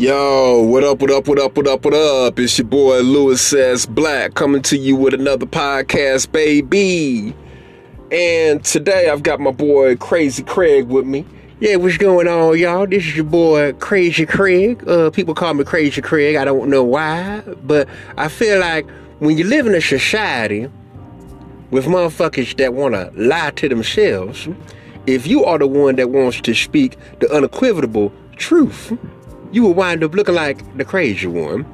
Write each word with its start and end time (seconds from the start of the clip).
Yo, 0.00 0.62
what 0.62 0.82
up, 0.82 0.98
what 1.02 1.10
up, 1.10 1.28
what 1.28 1.38
up, 1.38 1.54
what 1.54 1.68
up, 1.68 1.84
what 1.84 1.92
up? 1.92 2.38
It's 2.38 2.56
your 2.56 2.66
boy 2.66 3.00
Louis 3.00 3.52
S. 3.52 3.84
Black 3.84 4.32
coming 4.32 4.62
to 4.62 4.78
you 4.78 4.96
with 4.96 5.12
another 5.12 5.44
podcast, 5.44 6.32
baby. 6.32 7.34
And 8.10 8.64
today 8.64 9.10
I've 9.10 9.22
got 9.22 9.40
my 9.40 9.50
boy 9.50 9.96
Crazy 9.96 10.42
Craig 10.42 10.86
with 10.86 11.04
me. 11.04 11.26
Yeah, 11.60 11.76
what's 11.76 11.98
going 11.98 12.28
on, 12.28 12.58
y'all? 12.58 12.86
This 12.86 13.04
is 13.04 13.16
your 13.16 13.26
boy 13.26 13.74
Crazy 13.74 14.24
Craig. 14.24 14.88
Uh, 14.88 15.10
people 15.10 15.34
call 15.34 15.52
me 15.52 15.64
Crazy 15.64 16.00
Craig. 16.00 16.36
I 16.36 16.46
don't 16.46 16.70
know 16.70 16.82
why, 16.82 17.42
but 17.62 17.86
I 18.16 18.28
feel 18.28 18.58
like 18.58 18.88
when 19.18 19.36
you 19.36 19.44
live 19.44 19.66
in 19.66 19.74
a 19.74 19.82
society 19.82 20.70
with 21.70 21.84
motherfuckers 21.84 22.56
that 22.56 22.72
want 22.72 22.94
to 22.94 23.12
lie 23.16 23.50
to 23.50 23.68
themselves, 23.68 24.48
if 25.06 25.26
you 25.26 25.44
are 25.44 25.58
the 25.58 25.66
one 25.66 25.96
that 25.96 26.08
wants 26.08 26.40
to 26.40 26.54
speak 26.54 26.96
the 27.18 27.30
unequivocal 27.30 28.10
truth, 28.36 28.96
you 29.52 29.62
will 29.62 29.74
wind 29.74 30.04
up 30.04 30.14
looking 30.14 30.34
like 30.34 30.76
the 30.76 30.84
crazy 30.84 31.26
one. 31.26 31.66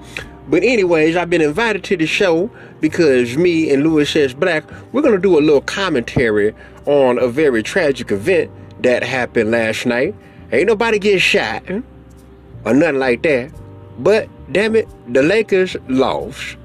But 0.49 0.63
anyways, 0.63 1.17
I've 1.17 1.29
been 1.29 1.43
invited 1.43 1.83
to 1.85 1.97
the 1.97 2.07
show 2.07 2.51
because 2.81 3.37
me 3.37 3.73
and 3.73 3.83
Louis 3.83 4.15
S. 4.15 4.33
Black, 4.33 4.65
we're 4.93 5.03
gonna 5.03 5.19
do 5.19 5.39
a 5.39 5.41
little 5.41 5.61
commentary 5.61 6.55
on 6.87 7.19
a 7.19 7.27
very 7.27 7.63
tragic 7.63 8.13
event 8.13 8.51
that 8.83 9.03
happened 9.03 9.51
last 9.51 9.87
night. 9.87 10.15
Ain't 10.53 10.69
nobody 10.69 10.99
get 10.99 11.21
shot 11.21 11.69
or 11.69 12.75
nothing 12.75 12.99
like 12.99 13.23
that. 13.23 13.51
But 13.99 14.29
damn 14.53 14.77
it, 14.77 14.89
the 15.13 15.23
Lakers 15.23 15.77
lost. 15.89 16.57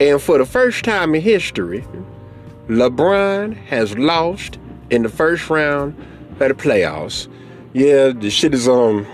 And 0.00 0.20
for 0.20 0.38
the 0.38 0.46
first 0.46 0.84
time 0.84 1.14
in 1.14 1.22
history, 1.22 1.84
LeBron 2.68 3.56
has 3.66 3.96
lost 3.96 4.58
in 4.90 5.02
the 5.02 5.08
first 5.08 5.48
round 5.48 5.94
of 6.40 6.48
the 6.48 6.54
playoffs. 6.54 7.28
Yeah, 7.72 8.08
the 8.08 8.30
shit 8.30 8.52
is 8.54 8.68
um 8.68 9.06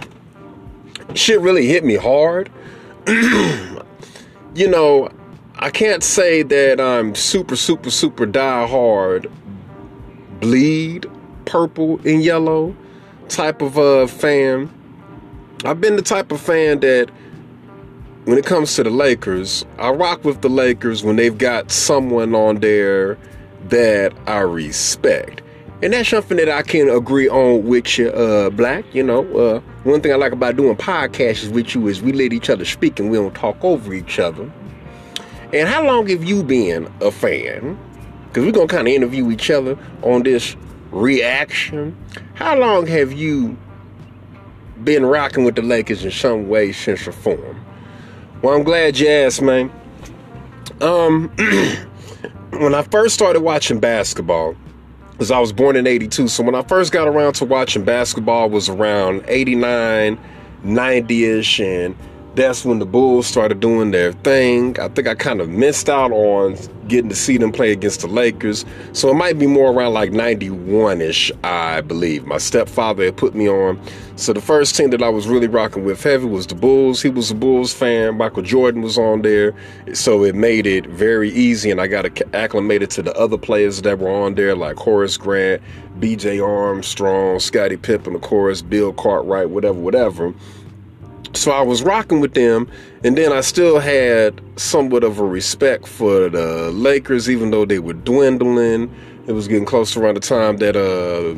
shit 1.15 1.41
really 1.41 1.67
hit 1.67 1.85
me 1.85 1.97
hard. 1.97 2.51
you 4.55 4.69
know, 4.69 5.11
I 5.57 5.71
can't 5.71 6.03
say 6.03 6.43
that 6.43 6.81
I'm 6.81 7.15
super, 7.15 7.57
super, 7.57 7.91
super 7.91 8.27
die 8.27 8.67
hard, 8.67 9.31
bleed 10.41 11.07
purple 11.45 12.01
and 12.05 12.23
yellow 12.23 12.77
type 13.29 13.63
of 13.63 13.79
uh, 13.79 14.07
fan. 14.07 14.71
I've 15.65 15.81
been 15.81 15.97
the 15.97 16.03
type 16.03 16.31
of 16.33 16.41
fan 16.41 16.81
that 16.81 17.11
when 18.25 18.39
it 18.39 18.45
comes 18.45 18.75
to 18.75 18.83
the 18.83 18.91
Lakers, 18.91 19.65
I 19.79 19.91
rock 19.91 20.25
with 20.25 20.43
the 20.43 20.49
Lakers 20.49 21.05
when 21.05 21.17
they've 21.17 21.39
got 21.39 21.71
someone 21.71 22.35
on 22.35 22.57
there 22.57 23.17
that 23.69 24.13
I 24.27 24.41
respect. 24.41 25.43
And 25.83 25.93
that's 25.93 26.09
something 26.09 26.39
that 26.39 26.49
I 26.49 26.63
can 26.63 26.89
agree 26.89 27.29
on 27.29 27.67
with 27.67 27.99
you, 27.99 28.09
uh, 28.11 28.49
Black. 28.49 28.85
You 28.95 29.03
know, 29.03 29.27
uh, 29.37 29.61
one 29.85 30.01
thing 30.01 30.11
I 30.11 30.17
like 30.17 30.33
about 30.33 30.57
doing 30.57 30.75
podcasts 30.75 31.51
with 31.51 31.75
you 31.75 31.87
is 31.89 32.01
we 32.01 32.13
let 32.13 32.33
each 32.33 32.49
other 32.49 32.65
speak 32.65 32.99
and 32.99 33.11
we 33.11 33.19
don't 33.19 33.35
talk 33.35 33.63
over 33.63 33.93
each 33.93 34.19
other. 34.19 34.51
And 35.53 35.69
how 35.69 35.85
long 35.85 36.07
have 36.09 36.25
you 36.25 36.43
been 36.43 36.91
a 37.03 37.11
fan? 37.11 37.79
Because 38.29 38.45
we're 38.47 38.53
going 38.53 38.69
to 38.69 38.75
kind 38.75 38.89
of 38.89 38.95
interview 38.95 39.31
each 39.31 39.51
other 39.51 39.79
on 40.03 40.23
this 40.23 40.57
reaction. 40.91 41.97
How 42.35 42.57
long 42.59 42.87
have 42.87 43.13
you 43.13 43.57
been 44.83 45.05
rocking 45.05 45.45
with 45.45 45.57
the 45.57 45.63
Lakers 45.63 46.05
in 46.05 46.11
some 46.11 46.49
way, 46.49 46.73
sense, 46.73 47.07
or 47.07 47.13
form? 47.13 47.65
Well, 48.41 48.55
I'm 48.55 48.65
glad 48.65 48.99
you 48.99 49.09
asked, 49.09 49.43
man. 49.43 49.71
Um, 50.81 51.29
when 52.51 52.75
I 52.75 52.83
first 52.83 53.15
started 53.15 53.41
watching 53.41 53.79
basketball, 53.79 54.57
because 55.17 55.31
I 55.31 55.39
was 55.39 55.51
born 55.51 55.77
in 55.77 55.87
82. 55.87 56.29
So 56.29 56.43
when 56.43 56.55
I 56.55 56.63
first 56.63 56.93
got 56.93 57.09
around 57.09 57.33
to 57.35 57.47
watching 57.47 57.85
basketball 57.85 58.51
was 58.51 58.69
around 58.69 59.25
89, 59.29 60.19
90-ish 60.63 61.61
and 61.61 61.97
that's 62.37 62.67
when 62.67 62.79
the 62.79 62.87
Bulls 62.87 63.27
started 63.27 63.61
doing 63.61 63.93
their 63.93 64.13
thing. 64.13 64.79
I 64.79 64.89
think 64.89 65.09
I 65.09 65.15
kind 65.15 65.41
of 65.41 65.49
missed 65.49 65.89
out 65.89 66.13
on 66.13 66.57
getting 66.87 67.09
to 67.09 67.17
see 67.17 67.39
them 67.39 67.51
play 67.51 67.73
against 67.73 68.03
the 68.03 68.09
Lakers. 68.09 68.67
So 68.93 69.11
it 69.11 69.15
might 69.15 69.39
be 69.39 69.47
more 69.47 69.73
around 69.73 69.95
like 69.95 70.13
91 70.13 71.01
ish, 71.01 71.33
I 71.43 71.81
believe. 71.81 72.27
My 72.27 72.37
stepfather 72.37 73.07
had 73.07 73.17
put 73.17 73.35
me 73.35 73.49
on. 73.49 73.81
So 74.17 74.35
the 74.35 74.43
first 74.43 74.77
team 74.77 74.91
that 74.91 75.03
I 75.03 75.09
was 75.09 75.27
really 75.27 75.47
rocking 75.47 75.85
with 75.85 76.03
heavy 76.03 76.27
was 76.27 76.47
the 76.47 76.55
Bulls. 76.55 77.01
He 77.01 77.09
was 77.09 77.31
a 77.31 77.35
Bulls 77.35 77.73
fan. 77.73 78.19
Michael 78.19 78.43
Jordan 78.43 78.83
was 78.83 78.99
on 78.99 79.23
there. 79.23 79.55
So 79.95 80.23
it 80.23 80.35
made 80.35 80.67
it 80.67 80.87
very 80.89 81.31
easy. 81.31 81.71
And 81.71 81.81
I 81.81 81.87
got 81.87 82.07
acclimated 82.35 82.91
to 82.91 83.03
the 83.03 83.15
other 83.15 83.39
players 83.39 83.81
that 83.81 83.99
were 83.99 84.11
on 84.11 84.35
there, 84.35 84.55
like 84.55 84.77
Horace 84.77 85.17
Grant, 85.17 85.63
BJ 86.01 86.47
Armstrong, 86.47 87.41
Scottie 87.41 87.79
Pippen, 87.79 88.15
of 88.15 88.21
course, 88.21 88.61
Bill 88.61 88.93
Cartwright, 88.93 89.49
whatever, 89.49 89.79
whatever. 89.79 90.35
So 91.35 91.51
I 91.51 91.63
was 91.63 91.83
rocking 91.83 92.21
with 92.21 92.35
them, 92.35 92.71
and 93.05 93.17
then 93.17 93.33
I 93.33 93.41
still 93.41 93.79
had 93.79 94.41
somewhat 94.57 95.05
of 95.05 95.19
a 95.19 95.25
respect 95.25 95.87
for 95.87 96.29
the 96.29 96.71
Lakers, 96.73 97.29
even 97.29 97.51
though 97.51 97.65
they 97.65 97.79
were 97.79 97.93
dwindling. 97.93 98.95
It 99.27 99.33
was 99.33 99.49
getting 99.49 99.65
close 99.65 99.93
to 99.93 100.01
around 100.01 100.15
the 100.15 100.21
time 100.21 100.59
that 100.59 100.77
uh, 100.77 101.35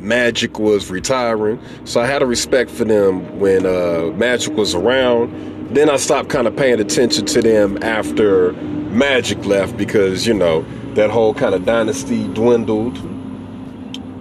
Magic 0.00 0.58
was 0.58 0.90
retiring, 0.90 1.60
so 1.84 2.00
I 2.00 2.06
had 2.06 2.22
a 2.22 2.26
respect 2.26 2.70
for 2.70 2.84
them 2.84 3.38
when 3.38 3.66
uh, 3.66 4.12
Magic 4.14 4.54
was 4.54 4.74
around. 4.74 5.74
Then 5.74 5.88
I 5.88 5.96
stopped 5.96 6.28
kind 6.28 6.46
of 6.46 6.54
paying 6.54 6.80
attention 6.80 7.24
to 7.26 7.40
them 7.40 7.82
after 7.82 8.52
Magic 8.52 9.44
left 9.46 9.76
because 9.76 10.26
you 10.26 10.34
know 10.34 10.66
that 10.94 11.10
whole 11.10 11.32
kind 11.32 11.54
of 11.54 11.64
dynasty 11.64 12.28
dwindled 12.34 12.98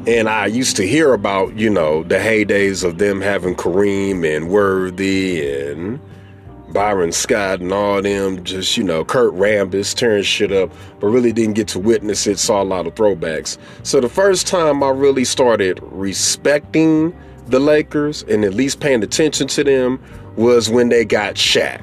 and 0.07 0.27
I 0.27 0.47
used 0.47 0.75
to 0.77 0.87
hear 0.87 1.13
about, 1.13 1.55
you 1.57 1.69
know, 1.69 2.03
the 2.03 2.15
heydays 2.15 2.83
of 2.83 2.97
them 2.97 3.21
having 3.21 3.55
Kareem 3.55 4.25
and 4.25 4.49
Worthy 4.49 5.47
and 5.47 5.99
Byron 6.69 7.11
Scott 7.11 7.59
and 7.59 7.71
all 7.71 8.01
them, 8.01 8.43
just, 8.43 8.77
you 8.77 8.83
know, 8.83 9.03
Kurt 9.03 9.33
Rambis 9.33 9.93
tearing 9.93 10.23
shit 10.23 10.51
up, 10.51 10.71
but 10.99 11.07
really 11.07 11.31
didn't 11.31 11.53
get 11.53 11.67
to 11.69 11.79
witness 11.79 12.25
it, 12.27 12.39
saw 12.39 12.61
a 12.61 12.65
lot 12.65 12.87
of 12.87 12.95
throwbacks. 12.95 13.57
So 13.83 13.99
the 13.99 14.09
first 14.09 14.47
time 14.47 14.81
I 14.81 14.89
really 14.89 15.25
started 15.25 15.79
respecting 15.83 17.15
the 17.47 17.59
Lakers 17.59 18.23
and 18.23 18.43
at 18.43 18.53
least 18.53 18.79
paying 18.79 19.03
attention 19.03 19.47
to 19.49 19.63
them 19.63 20.01
was 20.35 20.69
when 20.69 20.89
they 20.89 21.05
got 21.05 21.35
Shaq. 21.35 21.81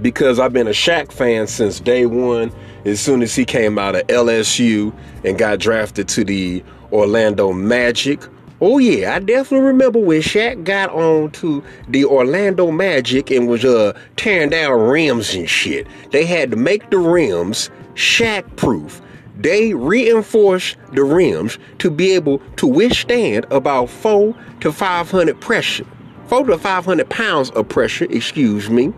Because 0.00 0.38
I've 0.38 0.52
been 0.52 0.66
a 0.66 0.70
Shaq 0.70 1.12
fan 1.12 1.46
since 1.46 1.80
day 1.80 2.06
one, 2.06 2.52
as 2.84 3.00
soon 3.00 3.22
as 3.22 3.34
he 3.34 3.44
came 3.44 3.78
out 3.78 3.94
of 3.94 4.06
LSU 4.08 4.92
and 5.24 5.38
got 5.38 5.58
drafted 5.58 6.08
to 6.08 6.24
the 6.24 6.62
Orlando 6.92 7.52
Magic. 7.52 8.20
Oh 8.60 8.78
yeah, 8.78 9.14
I 9.14 9.18
definitely 9.18 9.66
remember 9.66 9.98
when 9.98 10.22
Shaq 10.22 10.64
got 10.64 10.90
on 10.90 11.30
to 11.32 11.62
the 11.88 12.04
Orlando 12.04 12.70
Magic 12.70 13.30
and 13.30 13.48
was 13.48 13.64
uh 13.64 13.98
tearing 14.16 14.50
down 14.50 14.80
rims 14.80 15.34
and 15.34 15.48
shit. 15.48 15.86
They 16.12 16.24
had 16.24 16.50
to 16.50 16.56
make 16.56 16.90
the 16.90 16.98
rims 16.98 17.70
Shaq 17.94 18.56
proof. 18.56 19.02
They 19.36 19.74
reinforced 19.74 20.76
the 20.92 21.02
rims 21.02 21.58
to 21.78 21.90
be 21.90 22.12
able 22.12 22.38
to 22.56 22.66
withstand 22.66 23.46
about 23.50 23.90
four 23.90 24.34
to 24.60 24.72
five 24.72 25.10
hundred 25.10 25.40
pressure, 25.40 25.86
four 26.26 26.44
to 26.44 26.56
five 26.56 26.84
hundred 26.84 27.10
pounds 27.10 27.50
of 27.50 27.68
pressure. 27.68 28.06
Excuse 28.08 28.70
me. 28.70 28.92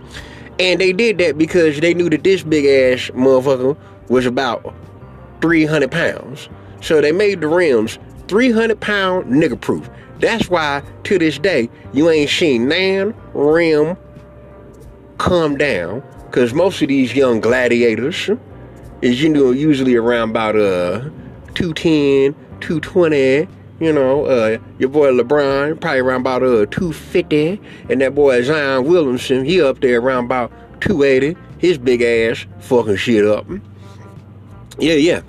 And 0.59 0.81
they 0.81 0.93
did 0.93 1.19
that 1.19 1.37
because 1.37 1.81
they 1.81 1.93
knew 1.93 2.09
that 2.11 2.25
this 2.25 2.43
big 2.43 2.65
ass 2.65 3.11
motherfucker 3.11 3.77
was 4.09 4.25
about 4.25 4.75
300 5.41 5.91
pounds. 5.91 6.49
So 6.81 7.01
they 7.01 7.13
made 7.13 7.41
the 7.41 7.49
rims 7.49 7.99
300 8.29 8.81
pound 8.81 9.27
nigga 9.27 9.61
proof. 9.61 9.89
That's 10.21 10.49
why 10.49 10.83
to 11.05 11.19
this 11.19 11.39
day 11.39 11.69
you 11.93 12.09
ain't 12.11 12.31
seen 12.31 12.69
nan 12.69 13.15
rim 13.35 13.97
come 15.19 15.57
down. 15.57 16.03
Cause 16.31 16.53
most 16.53 16.83
of 16.83 16.89
these 16.89 17.15
young 17.15 17.41
gladiators 17.41 18.31
is 19.03 19.23
you 19.23 19.29
know 19.29 19.51
usually 19.53 19.95
around 19.95 20.31
about 20.31 20.57
uh 20.57 21.09
210, 21.55 22.35
220. 22.61 23.49
You 23.79 23.93
know, 23.93 24.25
uh, 24.25 24.57
your 24.79 24.89
boy 24.89 25.13
LeBron 25.13 25.79
probably 25.81 26.01
around 26.01 26.23
about 26.23 26.43
uh 26.43 26.65
250, 26.67 27.61
and 27.91 28.01
that 28.01 28.15
boy 28.15 28.43
Zion 28.43 28.85
Williamson 28.85 29.45
he 29.45 29.61
up 29.61 29.81
there 29.81 30.01
around 30.01 30.25
about 30.25 30.51
280. 30.81 31.39
His 31.59 31.79
big 31.79 32.03
ass 32.03 32.47
fucking 32.61 32.97
shit 32.97 33.25
up. 33.25 33.47
Yeah, 34.79 34.95
yeah. 34.95 35.23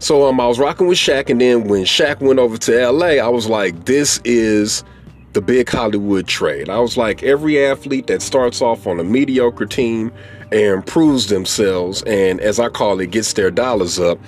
So 0.00 0.26
um, 0.26 0.40
I 0.40 0.46
was 0.46 0.58
rocking 0.58 0.86
with 0.86 0.96
Shaq, 0.96 1.28
and 1.28 1.38
then 1.38 1.64
when 1.64 1.84
Shaq 1.84 2.20
went 2.20 2.38
over 2.38 2.56
to 2.56 2.90
LA, 2.90 3.22
I 3.22 3.28
was 3.28 3.48
like, 3.48 3.84
this 3.84 4.18
is 4.24 4.82
the 5.34 5.42
big 5.42 5.68
Hollywood 5.68 6.26
trade. 6.26 6.70
I 6.70 6.80
was 6.80 6.96
like, 6.96 7.22
every 7.22 7.62
athlete 7.62 8.06
that 8.06 8.22
starts 8.22 8.62
off 8.62 8.86
on 8.86 8.98
a 8.98 9.04
mediocre 9.04 9.66
team 9.66 10.10
and 10.50 10.84
proves 10.86 11.26
themselves, 11.26 12.02
and 12.04 12.40
as 12.40 12.58
I 12.58 12.70
call 12.70 12.98
it, 12.98 13.10
gets 13.10 13.34
their 13.34 13.50
dollars 13.50 14.00
up, 14.00 14.18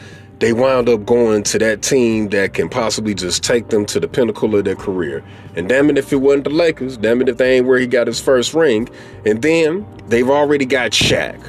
they 0.41 0.53
wind 0.53 0.91
up 0.91 1.07
going 1.07 1.43
to 1.45 1.59
that 1.61 1.81
team 1.81 2.29
that 2.29 2.53
can 2.53 2.69
possibly 2.69 3.15
just 3.15 3.43
take 3.43 3.71
them 3.71 3.87
to 3.87 3.99
the 3.99 4.09
pinnacle 4.09 4.55
of 4.55 4.67
their 4.67 4.77
career. 4.77 5.25
And 5.57 5.71
damn 5.71 5.89
it 5.89 5.97
if 5.97 6.13
it 6.13 6.17
wasn't 6.17 6.45
the 6.45 6.51
Lakers, 6.51 6.99
damn 6.99 7.23
it 7.23 7.31
if 7.31 7.39
they 7.39 7.57
ain't 7.57 7.67
where 7.67 7.79
he 7.79 7.87
got 7.87 8.09
his 8.09 8.21
first 8.21 8.53
ring. 8.53 8.91
And 9.25 9.41
then 9.41 9.87
they've 10.09 10.29
already 10.29 10.67
got 10.67 10.91
Shaq. 10.91 11.41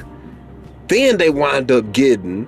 Then 0.86 1.18
they 1.18 1.28
wind 1.28 1.72
up 1.72 1.92
getting 1.92 2.46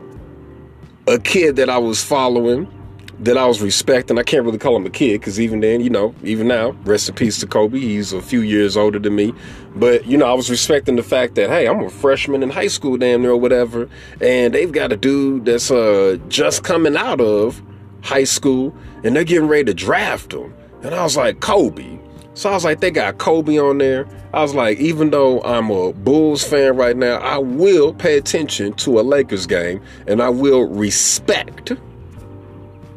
a 1.06 1.18
kid 1.18 1.56
that 1.56 1.70
I 1.70 1.78
was 1.78 2.02
following 2.02 2.72
that 3.20 3.38
I 3.38 3.46
was 3.46 3.62
respecting. 3.62 4.18
I 4.18 4.22
can't 4.22 4.44
really 4.44 4.58
call 4.58 4.76
him 4.76 4.84
a 4.84 4.90
kid 4.90 5.20
because 5.20 5.40
even 5.40 5.60
then, 5.60 5.80
you 5.80 5.88
know, 5.88 6.14
even 6.22 6.48
now, 6.48 6.70
rest 6.84 7.08
in 7.08 7.14
peace 7.14 7.40
to 7.40 7.46
Kobe. 7.46 7.78
He's 7.78 8.12
a 8.12 8.20
few 8.20 8.40
years 8.40 8.76
older 8.76 8.98
than 8.98 9.14
me. 9.14 9.32
But, 9.74 10.06
you 10.06 10.18
know, 10.18 10.26
I 10.26 10.34
was 10.34 10.50
respecting 10.50 10.96
the 10.96 11.02
fact 11.02 11.34
that, 11.36 11.48
hey, 11.48 11.66
I'm 11.66 11.82
a 11.82 11.90
freshman 11.90 12.42
in 12.42 12.50
high 12.50 12.66
school, 12.66 12.96
damn 12.98 13.22
near, 13.22 13.30
or 13.32 13.36
whatever. 13.36 13.88
And 14.20 14.54
they've 14.54 14.70
got 14.70 14.92
a 14.92 14.96
dude 14.96 15.46
that's 15.46 15.70
uh, 15.70 16.18
just 16.28 16.62
coming 16.62 16.96
out 16.96 17.20
of 17.20 17.62
high 18.02 18.24
school 18.24 18.76
and 19.02 19.16
they're 19.16 19.24
getting 19.24 19.48
ready 19.48 19.64
to 19.64 19.74
draft 19.74 20.32
him. 20.32 20.54
And 20.82 20.94
I 20.94 21.02
was 21.02 21.16
like, 21.16 21.40
Kobe. 21.40 21.95
So 22.36 22.50
I 22.50 22.52
was 22.52 22.64
like, 22.66 22.80
they 22.80 22.90
got 22.90 23.16
Kobe 23.16 23.56
on 23.56 23.78
there. 23.78 24.06
I 24.34 24.42
was 24.42 24.54
like, 24.54 24.76
even 24.78 25.08
though 25.08 25.40
I'm 25.40 25.70
a 25.70 25.94
Bulls 25.94 26.44
fan 26.44 26.76
right 26.76 26.94
now, 26.94 27.16
I 27.16 27.38
will 27.38 27.94
pay 27.94 28.18
attention 28.18 28.74
to 28.74 29.00
a 29.00 29.02
Lakers 29.02 29.46
game 29.46 29.82
and 30.06 30.20
I 30.22 30.28
will 30.28 30.68
respect 30.68 31.72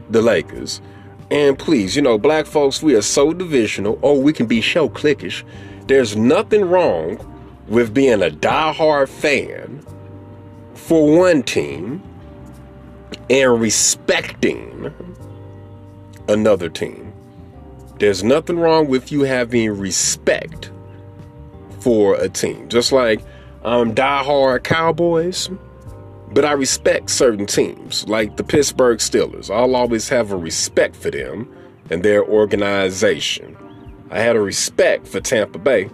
the 0.09 0.21
Lakers. 0.21 0.81
And 1.31 1.57
please, 1.57 1.95
you 1.95 2.01
know, 2.01 2.17
black 2.17 2.47
folks, 2.47 2.83
we 2.83 2.95
are 2.95 3.01
so 3.01 3.31
divisional, 3.31 3.97
or 4.01 4.21
we 4.21 4.33
can 4.33 4.45
be 4.45 4.61
so 4.61 4.89
cliquish. 4.89 5.45
There's 5.87 6.17
nothing 6.17 6.65
wrong 6.65 7.17
with 7.69 7.93
being 7.93 8.21
a 8.21 8.29
die-hard 8.29 9.07
fan 9.07 9.85
for 10.73 11.17
one 11.17 11.43
team 11.43 12.03
and 13.29 13.61
respecting 13.61 14.93
another 16.27 16.67
team. 16.67 17.08
There's 17.99 18.23
nothing 18.23 18.59
wrong 18.59 18.87
with 18.87 19.11
you 19.11 19.21
having 19.21 19.77
respect 19.77 20.71
for 21.81 22.15
a 22.15 22.29
team. 22.29 22.69
Just 22.69 22.91
like 22.91 23.21
um, 23.63 23.93
die-hard 23.93 24.63
Cowboys 24.63 25.49
but 26.31 26.45
I 26.45 26.53
respect 26.53 27.09
certain 27.09 27.47
teams, 27.47 28.07
like 28.07 28.37
the 28.37 28.43
Pittsburgh 28.43 28.99
Steelers. 28.99 29.53
I'll 29.53 29.75
always 29.75 30.07
have 30.09 30.31
a 30.31 30.37
respect 30.37 30.95
for 30.95 31.09
them 31.09 31.51
and 31.89 32.03
their 32.03 32.23
organization. 32.23 33.57
I 34.11 34.19
had 34.19 34.35
a 34.35 34.41
respect 34.41 35.07
for 35.07 35.19
Tampa 35.21 35.57
Bay 35.57 35.85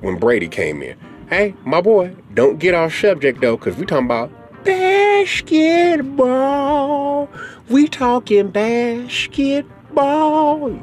when 0.00 0.18
Brady 0.18 0.48
came 0.48 0.82
in. 0.82 0.98
Hey, 1.28 1.54
my 1.64 1.80
boy, 1.80 2.16
don't 2.34 2.58
get 2.58 2.74
off 2.74 2.92
subject 2.94 3.40
though, 3.40 3.56
because 3.56 3.76
we 3.76 3.86
talking 3.86 4.06
about 4.06 4.32
basketball. 4.64 7.30
We 7.68 7.86
talking 7.86 8.48
basketball. 8.48 9.77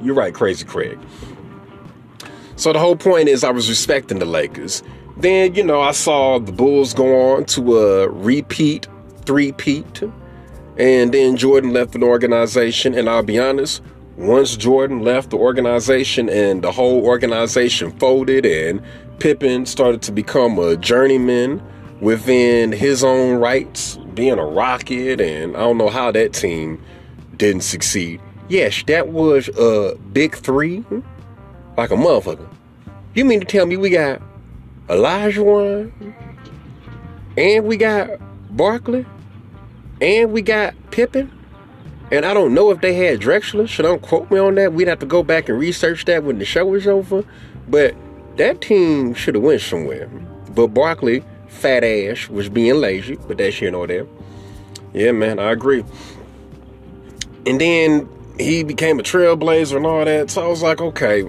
You're 0.03 0.15
right, 0.15 0.33
Crazy 0.33 0.65
Craig. 0.65 1.00
So 2.56 2.71
the 2.71 2.79
whole 2.79 2.95
point 2.95 3.29
is 3.29 3.44
I 3.44 3.51
was 3.51 3.69
respecting 3.69 4.19
the 4.19 4.25
Lakers 4.25 4.81
then, 5.17 5.56
you 5.56 5.63
know, 5.63 5.81
I 5.81 5.91
saw 5.91 6.39
the 6.39 6.51
Bulls 6.51 6.94
go 6.94 7.33
on 7.33 7.45
to 7.45 7.77
a 7.77 8.09
repeat, 8.09 8.88
three-peat. 9.25 10.03
And 10.77 11.13
then 11.13 11.38
Jordan 11.38 11.71
left 11.71 11.95
an 11.95 12.03
organization. 12.03 12.94
And 12.94 13.09
I'll 13.09 13.23
be 13.23 13.39
honest, 13.39 13.81
once 14.17 14.57
Jordan 14.57 15.03
left 15.03 15.29
the 15.29 15.38
organization 15.38 16.29
and 16.29 16.62
the 16.62 16.71
whole 16.71 17.06
organization 17.06 17.91
folded 17.97 18.45
and 18.45 18.81
Pippen 19.19 19.65
started 19.65 20.01
to 20.03 20.12
become 20.12 20.59
a 20.59 20.75
journeyman 20.75 21.63
within 22.01 22.73
his 22.73 23.03
own 23.03 23.39
rights, 23.39 23.97
being 24.13 24.38
a 24.38 24.45
Rocket, 24.45 25.21
and 25.21 25.56
I 25.56 25.62
don't 25.62 25.77
know 25.77 25.89
how 25.89 26.12
that 26.12 26.33
team 26.33 26.83
didn't 27.38 27.63
succeed. 27.63 28.19
Yes, 28.47 28.83
that 28.88 29.07
was 29.07 29.50
a 29.50 29.95
big 30.13 30.36
three, 30.36 30.83
like 31.77 31.92
a 31.92 31.95
motherfucker. 31.95 32.47
You 33.15 33.25
mean 33.25 33.39
to 33.39 33.45
tell 33.45 33.65
me 33.65 33.75
we 33.77 33.89
got 33.89 34.21
Olajuwon, 34.88 35.92
and 37.38 37.65
we 37.65 37.77
got 37.77 38.09
Barkley, 38.56 39.06
and 40.00 40.31
we 40.31 40.42
got 40.42 40.75
Pippen. 40.92 41.31
And 42.12 42.24
I 42.24 42.36
don't 42.36 42.53
know 42.53 42.69
if 42.69 42.81
they 42.81 42.94
had 42.94 43.19
Drexler, 43.19 43.68
so 43.68 43.81
don't 43.81 44.01
quote 44.01 44.30
me 44.30 44.38
on 44.38 44.56
that. 44.56 44.74
We'd 44.74 44.88
have 44.88 45.00
to 45.00 45.07
go 45.07 45.24
back 45.24 45.50
and 45.50 45.57
research 45.57 46.06
that 46.06 46.24
when 46.24 46.38
the 46.38 46.45
show 46.45 46.71
is 46.75 46.86
over. 46.86 47.24
But 47.68 47.95
that 48.38 48.62
team 48.62 49.15
should 49.15 49.33
have 49.33 49.44
went 49.44 49.62
somewhere. 49.62 50.07
But 50.53 50.68
Barkley, 50.68 51.24
fat 51.48 51.83
ass, 51.83 52.30
was 52.30 52.48
being 52.48 52.75
lazy, 52.75 53.18
but 53.27 53.39
that's 53.39 53.56
here 53.56 53.71
nor 53.71 53.88
there. 53.88 54.06
Yeah, 54.94 55.13
man, 55.13 55.39
I 55.39 55.51
agree. 55.51 55.83
And 57.48 57.59
then 57.59 58.07
he 58.39 58.63
became 58.63 58.99
a 58.99 59.03
trailblazer 59.03 59.77
and 59.77 59.85
all 59.85 60.03
that. 60.03 60.29
So 60.29 60.43
I 60.43 60.47
was 60.47 60.61
like, 60.61 60.81
okay, 60.81 61.23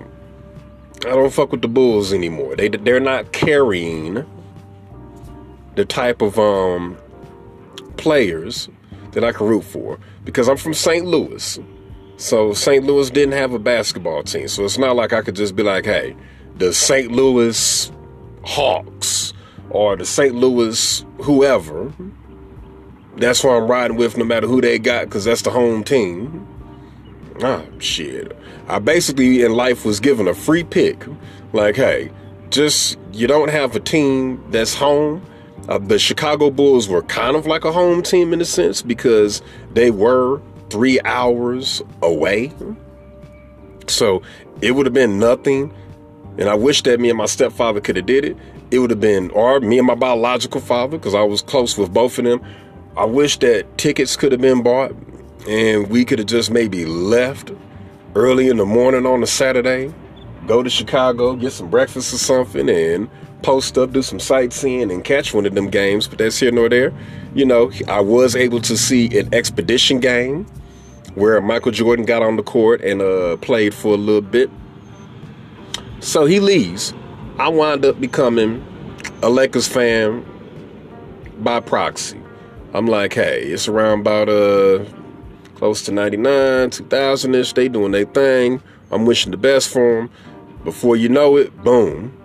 I 1.00 1.10
don't 1.10 1.32
fuck 1.32 1.52
with 1.52 1.62
the 1.62 1.68
Bulls 1.68 2.12
anymore. 2.12 2.56
They 2.56 2.68
they're 2.68 3.00
not 3.00 3.32
carrying 3.32 4.24
the 5.74 5.84
type 5.84 6.22
of 6.22 6.38
um 6.38 6.96
players 7.96 8.68
that 9.12 9.24
I 9.24 9.32
can 9.32 9.46
root 9.46 9.64
for 9.64 9.98
because 10.24 10.48
I'm 10.48 10.56
from 10.56 10.74
St. 10.74 11.06
Louis. 11.06 11.58
So 12.16 12.54
St. 12.54 12.84
Louis 12.84 13.10
didn't 13.10 13.34
have 13.34 13.52
a 13.52 13.58
basketball 13.58 14.22
team. 14.22 14.48
So 14.48 14.64
it's 14.64 14.78
not 14.78 14.96
like 14.96 15.12
I 15.12 15.22
could 15.22 15.36
just 15.36 15.54
be 15.54 15.62
like, 15.62 15.84
"Hey, 15.84 16.16
the 16.56 16.72
St. 16.72 17.12
Louis 17.12 17.92
Hawks 18.42 19.32
or 19.70 19.96
the 19.96 20.06
St. 20.06 20.34
Louis 20.34 21.04
whoever." 21.22 21.92
That's 23.16 23.40
who 23.40 23.48
I'm 23.50 23.70
riding 23.70 23.96
with 23.96 24.16
no 24.16 24.24
matter 24.24 24.46
who 24.46 24.60
they 24.60 24.78
got 24.78 25.08
cuz 25.08 25.24
that's 25.24 25.42
the 25.42 25.50
home 25.50 25.84
team. 25.84 26.46
Ah, 27.42 27.62
shit. 27.78 28.36
I 28.68 28.78
basically 28.78 29.42
in 29.42 29.52
life 29.52 29.84
was 29.84 30.00
given 30.00 30.26
a 30.26 30.34
free 30.34 30.64
pick. 30.64 31.04
Like, 31.52 31.76
hey, 31.76 32.10
just 32.50 32.98
you 33.12 33.26
don't 33.26 33.50
have 33.50 33.76
a 33.76 33.80
team 33.80 34.42
that's 34.50 34.74
home. 34.74 35.24
Uh, 35.68 35.78
the 35.78 35.98
Chicago 35.98 36.50
Bulls 36.50 36.88
were 36.88 37.02
kind 37.02 37.36
of 37.36 37.46
like 37.46 37.64
a 37.64 37.72
home 37.72 38.02
team 38.02 38.32
in 38.32 38.40
a 38.40 38.44
sense 38.44 38.82
because 38.82 39.42
they 39.72 39.90
were 39.90 40.40
three 40.70 41.00
hours 41.04 41.82
away. 42.02 42.52
So 43.88 44.22
it 44.60 44.72
would 44.72 44.86
have 44.86 44.94
been 44.94 45.18
nothing. 45.18 45.74
And 46.38 46.48
I 46.48 46.54
wish 46.54 46.82
that 46.82 47.00
me 47.00 47.08
and 47.08 47.18
my 47.18 47.26
stepfather 47.26 47.80
could 47.80 47.96
have 47.96 48.06
did 48.06 48.24
it. 48.24 48.36
It 48.70 48.78
would 48.78 48.90
have 48.90 49.00
been, 49.00 49.30
or 49.30 49.60
me 49.60 49.78
and 49.78 49.86
my 49.86 49.94
biological 49.94 50.60
father, 50.60 50.98
because 50.98 51.14
I 51.14 51.22
was 51.22 51.40
close 51.40 51.78
with 51.78 51.92
both 51.92 52.18
of 52.18 52.24
them. 52.24 52.40
I 52.96 53.04
wish 53.04 53.38
that 53.38 53.78
tickets 53.78 54.16
could 54.16 54.32
have 54.32 54.40
been 54.40 54.62
bought 54.62 54.92
and 55.48 55.88
we 55.88 56.04
could 56.04 56.18
have 56.18 56.28
just 56.28 56.50
maybe 56.50 56.84
left 56.84 57.52
early 58.14 58.48
in 58.48 58.56
the 58.56 58.66
morning 58.66 59.06
on 59.06 59.22
a 59.22 59.26
Saturday, 59.26 59.92
go 60.46 60.62
to 60.62 60.70
Chicago, 60.70 61.36
get 61.36 61.52
some 61.52 61.70
breakfast 61.70 62.12
or 62.12 62.18
something, 62.18 62.68
and 62.68 63.08
post 63.42 63.78
up, 63.78 63.92
do 63.92 64.02
some 64.02 64.18
sightseeing, 64.18 64.90
and 64.90 65.04
catch 65.04 65.34
one 65.34 65.46
of 65.46 65.54
them 65.54 65.68
games. 65.68 66.08
But 66.08 66.18
that's 66.18 66.38
here 66.38 66.50
nor 66.50 66.68
there. 66.68 66.92
You 67.34 67.44
know, 67.44 67.70
I 67.88 68.00
was 68.00 68.34
able 68.34 68.60
to 68.62 68.76
see 68.76 69.18
an 69.18 69.32
expedition 69.34 70.00
game 70.00 70.46
where 71.14 71.40
Michael 71.40 71.72
Jordan 71.72 72.04
got 72.04 72.22
on 72.22 72.36
the 72.36 72.42
court 72.42 72.80
and 72.82 73.00
uh, 73.00 73.36
played 73.38 73.74
for 73.74 73.94
a 73.94 73.96
little 73.96 74.20
bit. 74.20 74.50
So 76.00 76.26
he 76.26 76.40
leaves. 76.40 76.92
I 77.38 77.48
wind 77.48 77.84
up 77.84 78.00
becoming 78.00 78.64
a 79.22 79.28
Lakers 79.28 79.68
fan 79.68 80.24
by 81.38 81.60
proxy. 81.60 82.20
I'm 82.74 82.86
like, 82.86 83.14
hey, 83.14 83.42
it's 83.42 83.68
around 83.68 84.00
about 84.00 84.28
uh 84.28 84.84
close 85.56 85.82
to 85.82 85.92
99, 85.92 86.70
2000 86.70 87.34
ish. 87.34 87.52
They 87.52 87.68
doing 87.68 87.92
their 87.92 88.04
thing. 88.04 88.62
I'm 88.90 89.04
wishing 89.04 89.32
the 89.32 89.36
best 89.36 89.70
for 89.70 89.96
them. 89.96 90.10
Before 90.64 90.96
you 90.96 91.08
know 91.08 91.36
it, 91.36 91.56
boom. 91.64 92.16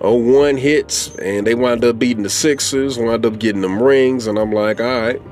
01 0.00 0.56
hits, 0.56 1.14
and 1.16 1.46
they 1.46 1.54
wind 1.54 1.84
up 1.84 1.98
beating 1.98 2.24
the 2.24 2.30
Sixers, 2.30 2.98
wind 2.98 3.24
up 3.24 3.38
getting 3.38 3.62
them 3.62 3.82
rings, 3.82 4.26
and 4.26 4.38
I'm 4.38 4.52
like, 4.52 4.80
all 4.80 4.86
right, 4.86 5.22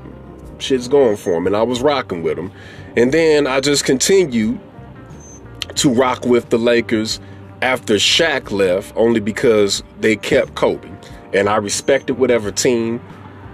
shit's 0.57 0.87
going 0.87 1.17
for 1.17 1.33
them. 1.33 1.45
And 1.45 1.55
I 1.55 1.63
was 1.63 1.81
rocking 1.81 2.23
with 2.23 2.37
them. 2.37 2.51
And 2.95 3.11
then 3.11 3.45
I 3.45 3.59
just 3.59 3.83
continued 3.83 4.59
to 5.75 5.93
rock 5.93 6.25
with 6.25 6.49
the 6.49 6.57
Lakers 6.57 7.19
after 7.61 7.95
Shaq 7.95 8.51
left, 8.51 8.93
only 8.95 9.19
because 9.19 9.83
they 9.99 10.15
kept 10.15 10.55
Kobe. 10.55 10.89
And 11.33 11.49
I 11.49 11.57
respected 11.57 12.17
whatever 12.17 12.51
team 12.51 13.01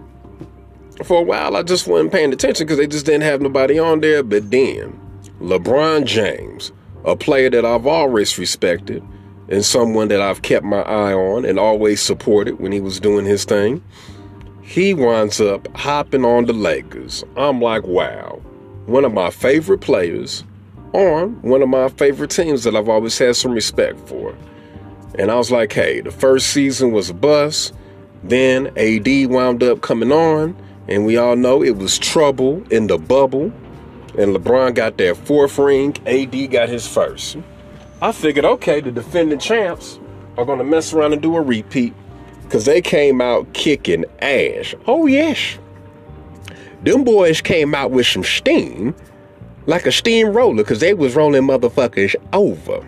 for 1.03 1.19
a 1.19 1.23
while, 1.23 1.57
I 1.57 1.63
just 1.63 1.87
wasn't 1.87 2.13
paying 2.13 2.31
attention 2.31 2.65
because 2.65 2.77
they 2.77 2.87
just 2.87 3.05
didn't 3.05 3.23
have 3.23 3.41
nobody 3.41 3.77
on 3.79 3.99
there. 3.99 4.23
But 4.23 4.49
then, 4.49 4.97
LeBron 5.41 6.05
James, 6.05 6.71
a 7.03 7.15
player 7.17 7.49
that 7.49 7.65
I've 7.65 7.85
always 7.85 8.37
respected 8.37 9.03
and 9.49 9.65
someone 9.65 10.07
that 10.07 10.21
I've 10.21 10.41
kept 10.41 10.63
my 10.65 10.81
eye 10.83 11.13
on 11.13 11.43
and 11.43 11.59
always 11.59 12.01
supported 12.01 12.59
when 12.59 12.71
he 12.71 12.79
was 12.79 12.99
doing 12.99 13.25
his 13.25 13.43
thing, 13.43 13.83
he 14.63 14.93
winds 14.93 15.41
up 15.41 15.67
hopping 15.75 16.23
on 16.23 16.45
the 16.45 16.53
Lakers. 16.53 17.23
I'm 17.35 17.61
like, 17.61 17.83
wow, 17.83 18.41
one 18.85 19.05
of 19.05 19.13
my 19.13 19.29
favorite 19.29 19.81
players 19.81 20.43
on 20.93 21.41
one 21.41 21.61
of 21.61 21.69
my 21.69 21.89
favorite 21.89 22.29
teams 22.29 22.63
that 22.63 22.75
I've 22.75 22.87
always 22.87 23.17
had 23.17 23.35
some 23.35 23.51
respect 23.51 23.99
for. 24.07 24.35
And 25.19 25.29
I 25.29 25.35
was 25.35 25.51
like, 25.51 25.73
hey, 25.73 26.01
the 26.01 26.11
first 26.11 26.47
season 26.47 26.91
was 26.91 27.09
a 27.09 27.13
bust. 27.13 27.73
Then 28.23 28.67
AD 28.77 29.29
wound 29.29 29.63
up 29.63 29.81
coming 29.81 30.11
on, 30.11 30.55
and 30.87 31.05
we 31.05 31.17
all 31.17 31.35
know 31.35 31.61
it 31.61 31.77
was 31.77 31.99
trouble 31.99 32.63
in 32.71 32.87
the 32.87 32.97
bubble. 32.97 33.51
And 34.17 34.35
LeBron 34.35 34.75
got 34.75 34.97
their 34.97 35.13
fourth 35.13 35.57
ring, 35.57 35.95
AD 36.05 36.51
got 36.51 36.69
his 36.69 36.87
first. 36.87 37.37
I 38.01 38.11
figured, 38.11 38.45
okay, 38.45 38.79
the 38.79 38.91
defending 38.91 39.39
champs 39.39 39.99
are 40.37 40.45
going 40.45 40.59
to 40.59 40.63
mess 40.63 40.93
around 40.93 41.13
and 41.13 41.21
do 41.21 41.35
a 41.35 41.41
repeat 41.41 41.93
because 42.43 42.65
they 42.65 42.81
came 42.81 43.21
out 43.21 43.51
kicking 43.53 44.05
ass. 44.21 44.75
Oh, 44.87 45.05
yes. 45.05 45.57
Them 46.83 47.03
boys 47.03 47.41
came 47.41 47.73
out 47.73 47.91
with 47.91 48.05
some 48.05 48.23
steam 48.23 48.93
like 49.65 49.85
a 49.85 49.91
steamroller 49.91 50.55
because 50.55 50.79
they 50.79 50.93
was 50.93 51.15
rolling 51.15 51.43
motherfuckers 51.43 52.15
over. 52.33 52.85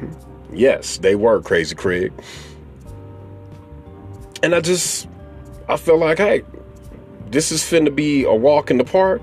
Yes, 0.51 0.97
they 0.97 1.15
were 1.15 1.41
crazy, 1.41 1.75
Craig. 1.75 2.11
And 4.43 4.53
I 4.53 4.61
just, 4.61 5.07
I 5.67 5.77
felt 5.77 5.99
like, 5.99 6.17
hey, 6.17 6.43
this 7.27 7.51
is 7.51 7.63
finna 7.63 7.93
be 7.93 8.23
a 8.23 8.33
walk 8.33 8.69
in 8.69 8.77
the 8.77 8.83
park. 8.83 9.21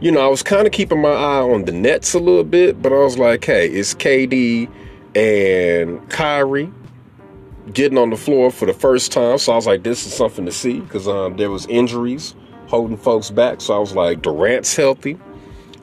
You 0.00 0.10
know, 0.10 0.20
I 0.20 0.28
was 0.28 0.42
kind 0.42 0.66
of 0.66 0.72
keeping 0.72 1.00
my 1.00 1.12
eye 1.12 1.40
on 1.40 1.64
the 1.64 1.72
Nets 1.72 2.14
a 2.14 2.18
little 2.18 2.44
bit, 2.44 2.82
but 2.82 2.92
I 2.92 2.96
was 2.96 3.16
like, 3.16 3.44
hey, 3.44 3.68
it's 3.68 3.94
KD 3.94 4.68
and 5.14 6.08
Kyrie 6.10 6.70
getting 7.72 7.98
on 7.98 8.10
the 8.10 8.16
floor 8.16 8.50
for 8.50 8.66
the 8.66 8.74
first 8.74 9.12
time. 9.12 9.38
So 9.38 9.52
I 9.52 9.56
was 9.56 9.66
like, 9.66 9.82
this 9.82 10.06
is 10.06 10.14
something 10.14 10.44
to 10.46 10.52
see 10.52 10.80
because 10.80 11.08
um, 11.08 11.36
there 11.36 11.50
was 11.50 11.66
injuries 11.66 12.34
holding 12.66 12.96
folks 12.96 13.30
back. 13.30 13.60
So 13.60 13.74
I 13.74 13.78
was 13.78 13.94
like, 13.94 14.22
Durant's 14.22 14.74
healthy. 14.76 15.18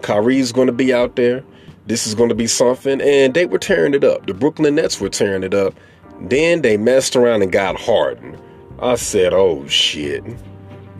Kyrie's 0.01 0.51
going 0.51 0.67
to 0.67 0.73
be 0.73 0.93
out 0.93 1.15
there. 1.15 1.43
This 1.87 2.05
is 2.07 2.15
going 2.15 2.29
to 2.29 2.35
be 2.35 2.47
something. 2.47 3.01
And 3.01 3.33
they 3.33 3.45
were 3.45 3.59
tearing 3.59 3.93
it 3.93 4.03
up. 4.03 4.27
The 4.27 4.33
Brooklyn 4.33 4.75
Nets 4.75 4.99
were 4.99 5.09
tearing 5.09 5.43
it 5.43 5.53
up. 5.53 5.73
Then 6.21 6.61
they 6.61 6.77
messed 6.77 7.15
around 7.15 7.41
and 7.41 7.51
got 7.51 7.79
Harden. 7.79 8.37
I 8.79 8.95
said, 8.95 9.33
oh 9.33 9.67
shit. 9.67 10.23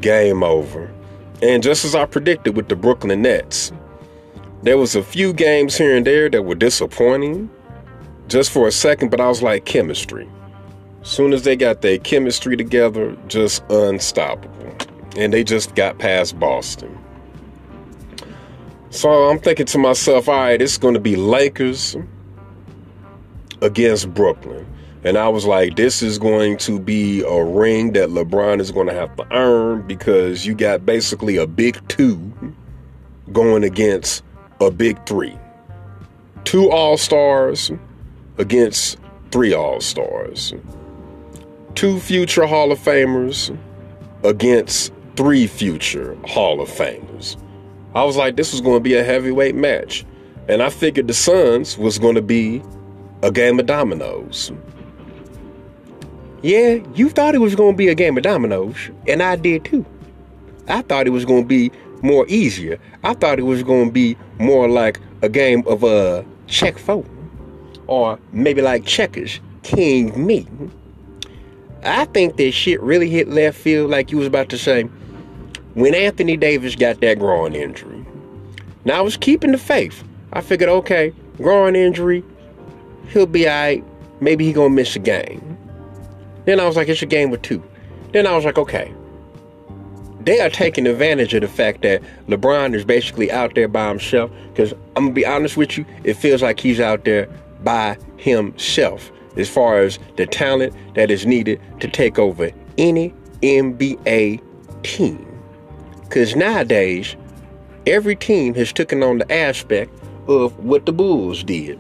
Game 0.01 0.43
over. 0.43 0.91
And 1.41 1.63
just 1.63 1.85
as 1.85 1.95
I 1.95 2.05
predicted 2.05 2.55
with 2.55 2.69
the 2.69 2.75
Brooklyn 2.75 3.21
Nets, 3.21 3.71
there 4.63 4.77
was 4.77 4.95
a 4.95 5.03
few 5.03 5.33
games 5.33 5.75
here 5.77 5.95
and 5.95 6.05
there 6.05 6.29
that 6.29 6.43
were 6.43 6.55
disappointing 6.55 7.49
just 8.27 8.51
for 8.51 8.67
a 8.67 8.71
second, 8.71 9.09
but 9.09 9.19
I 9.19 9.27
was 9.27 9.41
like, 9.41 9.65
chemistry. 9.65 10.29
Soon 11.03 11.33
as 11.33 11.43
they 11.43 11.55
got 11.55 11.81
their 11.81 11.97
chemistry 11.97 12.55
together, 12.55 13.17
just 13.27 13.63
unstoppable. 13.69 14.75
And 15.17 15.33
they 15.33 15.43
just 15.43 15.75
got 15.75 15.97
past 15.97 16.39
Boston. 16.39 16.97
So 18.91 19.09
I'm 19.29 19.39
thinking 19.39 19.65
to 19.67 19.77
myself, 19.77 20.27
all 20.27 20.35
right, 20.35 20.61
it's 20.61 20.77
going 20.77 20.93
to 20.93 20.99
be 20.99 21.15
Lakers 21.15 21.95
against 23.61 24.13
Brooklyn. 24.13 24.67
And 25.03 25.17
I 25.17 25.29
was 25.29 25.45
like, 25.45 25.75
this 25.75 26.03
is 26.03 26.19
going 26.19 26.57
to 26.57 26.79
be 26.79 27.21
a 27.21 27.43
ring 27.43 27.93
that 27.93 28.09
LeBron 28.09 28.59
is 28.59 28.71
going 28.71 28.87
to 28.87 28.93
have 28.93 29.15
to 29.15 29.25
earn 29.33 29.87
because 29.87 30.45
you 30.45 30.53
got 30.53 30.85
basically 30.85 31.37
a 31.37 31.47
big 31.47 31.79
two 31.87 32.31
going 33.31 33.63
against 33.63 34.23
a 34.59 34.69
big 34.69 35.03
three. 35.07 35.37
Two 36.43 36.69
All 36.69 36.97
Stars 36.97 37.71
against 38.37 38.99
three 39.31 39.53
All 39.53 39.81
Stars. 39.81 40.53
Two 41.75 41.99
future 41.99 42.45
Hall 42.45 42.71
of 42.71 42.79
Famers 42.79 43.57
against 44.23 44.93
three 45.15 45.47
future 45.47 46.15
Hall 46.25 46.61
of 46.61 46.69
Famers. 46.69 47.37
I 47.95 48.03
was 48.03 48.15
like, 48.15 48.35
this 48.35 48.51
was 48.51 48.61
going 48.61 48.77
to 48.77 48.83
be 48.83 48.95
a 48.95 49.03
heavyweight 49.03 49.55
match. 49.55 50.05
And 50.47 50.61
I 50.61 50.69
figured 50.69 51.07
the 51.07 51.13
Suns 51.13 51.77
was 51.77 51.99
going 51.99 52.15
to 52.15 52.21
be 52.21 52.61
a 53.21 53.31
game 53.31 53.59
of 53.59 53.65
dominoes. 53.65 54.51
Yeah, 56.41 56.79
you 56.95 57.09
thought 57.09 57.35
it 57.35 57.39
was 57.39 57.55
going 57.55 57.73
to 57.73 57.77
be 57.77 57.89
a 57.89 57.95
game 57.95 58.17
of 58.17 58.23
dominoes, 58.23 58.89
and 59.07 59.21
I 59.21 59.35
did 59.35 59.63
too. 59.63 59.85
I 60.67 60.81
thought 60.81 61.05
it 61.05 61.11
was 61.11 61.25
going 61.25 61.43
to 61.43 61.47
be 61.47 61.71
more 62.01 62.25
easier. 62.27 62.79
I 63.03 63.13
thought 63.13 63.37
it 63.37 63.43
was 63.43 63.61
going 63.61 63.87
to 63.87 63.91
be 63.91 64.17
more 64.39 64.67
like 64.67 64.99
a 65.21 65.29
game 65.29 65.63
of 65.67 65.83
a 65.83 65.87
uh, 65.87 66.23
check 66.47 66.79
four, 66.79 67.05
or 67.85 68.17
maybe 68.31 68.61
like 68.63 68.85
checkers, 68.85 69.39
king 69.61 70.25
me. 70.25 70.47
I 71.83 72.05
think 72.05 72.37
that 72.37 72.51
shit 72.51 72.79
really 72.81 73.09
hit 73.09 73.27
left 73.27 73.57
field, 73.57 73.89
like 73.89 74.11
you 74.11 74.17
was 74.17 74.27
about 74.27 74.49
to 74.49 74.57
say 74.57 74.83
when 75.73 75.95
Anthony 75.95 76.37
Davis 76.37 76.75
got 76.75 77.01
that 77.01 77.17
groin 77.17 77.55
injury. 77.55 78.05
Now 78.85 78.99
I 78.99 79.01
was 79.01 79.17
keeping 79.17 79.51
the 79.51 79.57
faith. 79.57 80.03
I 80.33 80.41
figured, 80.41 80.69
okay, 80.69 81.13
groin 81.37 81.75
injury, 81.75 82.23
he'll 83.09 83.25
be 83.25 83.47
alright. 83.47 83.83
Maybe 84.19 84.45
he 84.45 84.53
gonna 84.53 84.69
miss 84.69 84.95
a 84.95 84.99
game. 84.99 85.57
Then 86.45 86.59
I 86.59 86.67
was 86.67 86.75
like, 86.75 86.87
it's 86.87 87.01
a 87.01 87.07
game 87.07 87.31
with 87.31 87.41
two. 87.41 87.63
Then 88.13 88.27
I 88.27 88.35
was 88.35 88.45
like, 88.45 88.57
okay. 88.57 88.93
They 90.19 90.39
are 90.39 90.49
taking 90.49 90.85
advantage 90.85 91.33
of 91.33 91.41
the 91.41 91.47
fact 91.47 91.81
that 91.81 92.03
LeBron 92.27 92.75
is 92.75 92.85
basically 92.85 93.31
out 93.31 93.55
there 93.55 93.67
by 93.67 93.89
himself. 93.89 94.29
Because 94.49 94.73
I'm 94.95 95.05
gonna 95.05 95.13
be 95.13 95.25
honest 95.25 95.57
with 95.57 95.77
you, 95.77 95.85
it 96.03 96.13
feels 96.13 96.43
like 96.43 96.59
he's 96.59 96.79
out 96.79 97.05
there 97.05 97.27
by 97.63 97.97
himself 98.17 99.11
as 99.37 99.49
far 99.49 99.79
as 99.79 99.99
the 100.17 100.25
talent 100.25 100.73
that 100.95 101.11
is 101.11 101.25
needed 101.25 101.59
to 101.79 101.87
take 101.87 102.19
over 102.19 102.51
any 102.77 103.13
NBA 103.41 104.41
team. 104.83 105.27
Because 106.03 106.35
nowadays, 106.35 107.15
every 107.87 108.15
team 108.15 108.53
has 108.55 108.73
taken 108.73 109.03
on 109.03 109.19
the 109.19 109.31
aspect 109.31 109.91
of 110.27 110.57
what 110.59 110.85
the 110.85 110.93
Bulls 110.93 111.43
did, 111.43 111.77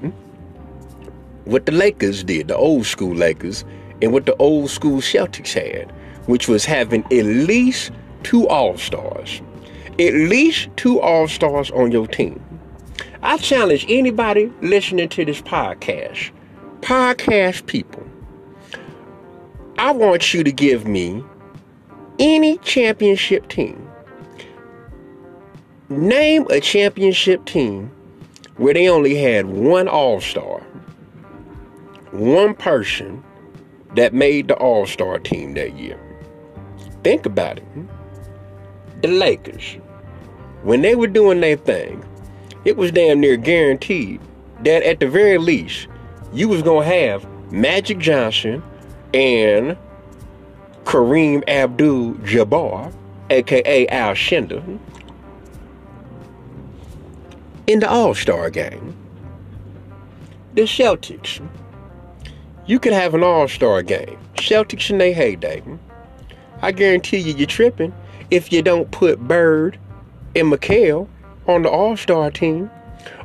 what 1.45 1.65
the 1.65 1.71
Lakers 1.71 2.23
did, 2.23 2.47
the 2.47 2.55
old 2.55 2.85
school 2.85 3.13
Lakers, 3.13 3.65
and 4.01 4.11
what 4.13 4.25
the 4.25 4.35
old 4.37 4.69
school 4.69 5.01
Celtics 5.01 5.53
had, 5.53 5.91
which 6.27 6.47
was 6.47 6.65
having 6.65 7.03
at 7.05 7.25
least 7.25 7.91
two 8.23 8.47
All 8.47 8.77
Stars. 8.77 9.41
At 9.99 10.13
least 10.13 10.69
two 10.77 10.99
All 10.99 11.27
Stars 11.27 11.69
on 11.71 11.91
your 11.91 12.07
team. 12.07 12.41
I 13.21 13.37
challenge 13.37 13.85
anybody 13.87 14.51
listening 14.61 15.09
to 15.09 15.25
this 15.25 15.41
podcast, 15.41 16.31
podcast 16.81 17.65
people, 17.67 18.03
I 19.77 19.91
want 19.91 20.33
you 20.33 20.43
to 20.43 20.51
give 20.51 20.87
me 20.87 21.23
any 22.19 22.57
championship 22.59 23.47
team 23.47 23.87
Name 25.91 26.47
a 26.49 26.61
championship 26.61 27.43
team 27.43 27.91
where 28.55 28.73
they 28.73 28.87
only 28.87 29.13
had 29.13 29.47
one 29.47 29.89
All 29.89 30.21
Star, 30.21 30.61
one 32.11 32.53
person 32.53 33.21
that 33.97 34.13
made 34.13 34.47
the 34.47 34.53
All 34.53 34.85
Star 34.85 35.19
team 35.19 35.53
that 35.55 35.77
year. 35.77 35.99
Think 37.03 37.25
about 37.25 37.57
it. 37.57 37.65
The 39.01 39.09
Lakers, 39.09 39.79
when 40.63 40.81
they 40.81 40.95
were 40.95 41.07
doing 41.07 41.41
their 41.41 41.57
thing, 41.57 42.01
it 42.63 42.77
was 42.77 42.93
damn 42.93 43.19
near 43.19 43.35
guaranteed 43.35 44.21
that 44.63 44.83
at 44.83 45.01
the 45.01 45.09
very 45.09 45.39
least, 45.39 45.89
you 46.33 46.47
was 46.47 46.61
gonna 46.61 46.85
have 46.85 47.25
Magic 47.51 47.99
Johnson 47.99 48.63
and 49.13 49.77
Kareem 50.85 51.47
Abdul 51.47 52.13
Jabbar, 52.15 52.93
aka 53.29 53.87
Alcindor, 53.87 54.79
in 57.67 57.79
the 57.79 57.89
All 57.89 58.13
Star 58.13 58.49
game. 58.49 58.95
The 60.53 60.63
Celtics. 60.63 61.41
You 62.65 62.79
could 62.79 62.93
have 62.93 63.13
an 63.13 63.23
All 63.23 63.47
Star 63.47 63.81
game. 63.81 64.17
Celtics 64.35 64.89
in 64.89 64.97
their 64.97 65.13
heyday. 65.13 65.61
I 66.61 66.71
guarantee 66.71 67.17
you, 67.17 67.33
you're 67.33 67.47
tripping 67.47 67.93
if 68.29 68.51
you 68.51 68.61
don't 68.61 68.89
put 68.91 69.19
Bird 69.19 69.77
and 70.35 70.51
McHale 70.51 71.07
on 71.47 71.63
the 71.63 71.69
All 71.69 71.97
Star 71.97 72.31
team, 72.31 72.69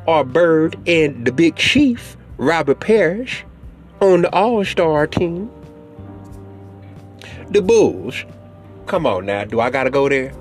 or 0.07 0.25
Bird 0.25 0.77
and 0.87 1.27
the 1.27 1.33
Big 1.33 1.57
Chief, 1.57 2.17
Robert 2.39 2.81
Parish, 2.81 3.45
on 4.01 4.23
the 4.23 4.33
All 4.33 4.65
Star 4.65 5.07
team. 5.07 5.51
The 7.51 7.63
Bulls. 7.63 8.25
Come 8.87 9.07
on 9.07 9.27
now, 9.27 9.45
do 9.45 9.61
I 9.61 9.71
gotta 9.71 9.91
go 9.91 10.09
there? 10.09 10.33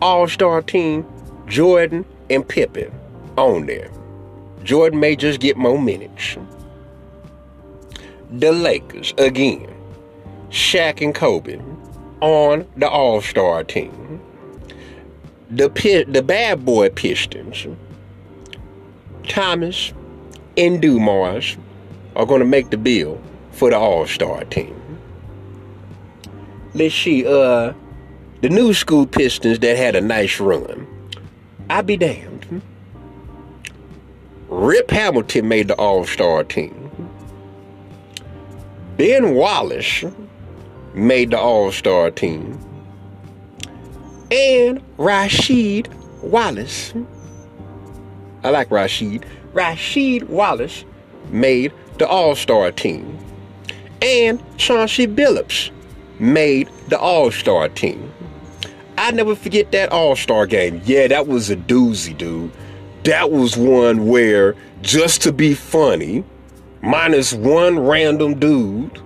All 0.00 0.26
Star 0.26 0.62
team, 0.62 1.06
Jordan, 1.46 2.04
and 2.30 2.46
Pippen 2.46 2.92
on 3.36 3.66
there. 3.66 3.90
Jordan 4.62 4.98
may 4.98 5.14
just 5.16 5.40
get 5.40 5.56
more 5.56 5.80
minutes. 5.80 6.36
The 8.30 8.52
Lakers 8.52 9.12
again. 9.18 9.70
Shaq 10.50 11.02
and 11.02 11.14
Kobe 11.14 11.60
on 12.20 12.66
the 12.76 12.88
All 12.88 13.20
Star 13.20 13.64
team. 13.64 14.20
The 15.50 15.68
the 16.08 16.22
bad 16.22 16.64
boy 16.64 16.88
Pistons. 16.90 17.66
Thomas, 19.28 19.92
and 20.56 20.80
Dumars 20.80 21.56
are 22.16 22.26
going 22.26 22.40
to 22.40 22.46
make 22.46 22.70
the 22.70 22.76
bill 22.76 23.20
for 23.52 23.70
the 23.70 23.76
All 23.76 24.06
Star 24.06 24.44
team. 24.44 24.80
Let's 26.74 26.94
see, 26.94 27.26
uh, 27.26 27.72
the 28.40 28.48
new 28.48 28.74
school 28.74 29.06
Pistons 29.06 29.58
that 29.60 29.76
had 29.76 29.96
a 29.96 30.00
nice 30.00 30.40
run. 30.40 30.86
I 31.70 31.82
be 31.82 31.96
damned. 31.96 32.62
Rip 34.48 34.90
Hamilton 34.90 35.48
made 35.48 35.68
the 35.68 35.74
All 35.74 36.04
Star 36.04 36.44
team. 36.44 36.90
Ben 38.96 39.34
Wallace 39.34 40.04
made 40.94 41.30
the 41.30 41.38
All 41.38 41.72
Star 41.72 42.10
team. 42.10 42.58
And 44.30 44.80
Rasheed 44.96 45.92
Wallace. 46.22 46.92
I 48.42 48.50
like 48.50 48.68
Rasheed. 48.68 49.24
Rasheed 49.54 50.24
Wallace 50.24 50.84
made 51.30 51.72
the 51.98 52.06
All 52.06 52.34
Star 52.34 52.70
team. 52.72 53.18
And 54.02 54.42
Chauncey 54.58 55.06
Billups 55.06 55.70
made 56.18 56.68
the 56.88 56.98
All 56.98 57.30
Star 57.30 57.68
team. 57.68 58.12
I 58.98 59.10
never 59.12 59.34
forget 59.34 59.72
that 59.72 59.90
All 59.90 60.16
Star 60.16 60.46
game. 60.46 60.82
Yeah, 60.84 61.06
that 61.08 61.26
was 61.26 61.50
a 61.50 61.56
doozy, 61.56 62.16
dude. 62.16 62.52
That 63.04 63.30
was 63.30 63.56
one 63.56 64.06
where, 64.06 64.56
just 64.82 65.22
to 65.22 65.32
be 65.32 65.54
funny, 65.54 66.24
minus 66.82 67.32
one 67.32 67.78
random 67.78 68.38
dude, 68.38 69.00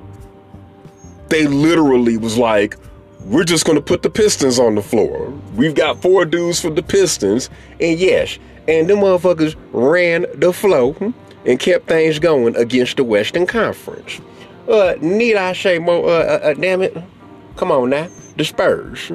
they 1.28 1.47
literally 1.47 2.17
was 2.17 2.38
like, 2.38 2.76
we're 3.25 3.45
just 3.45 3.67
going 3.67 3.76
to 3.76 3.83
put 3.83 4.02
the 4.02 4.11
Pistons 4.11 4.59
on 4.59 4.75
the 4.75 4.83
floor. 4.83 5.31
We've 5.55 5.75
got 5.75 6.00
four 6.00 6.25
dudes 6.25 6.61
for 6.61 6.71
the 6.71 6.83
Pistons. 6.83 7.50
And 7.81 7.99
yes, 7.99 8.38
and 8.69 8.89
them 8.89 8.99
motherfuckers 8.99 9.57
ran 9.73 10.27
the 10.35 10.53
flow 10.53 10.95
and 11.45 11.59
kept 11.59 11.89
things 11.89 12.19
going 12.19 12.55
against 12.55 12.99
the 12.99 13.05
Western 13.05 13.47
Conference. 13.47 14.21
Uh, 14.69 14.95
need 15.01 15.37
I 15.37 15.55
say 15.55 15.79
more? 15.79 16.09
Uh, 16.09 16.13
uh, 16.13 16.41
uh 16.43 16.55
damn 16.55 16.83
it. 16.83 16.97
Come 17.57 17.73
on 17.73 17.91
now. 17.91 18.09
The 18.37 18.45
Spurs. 18.45 19.11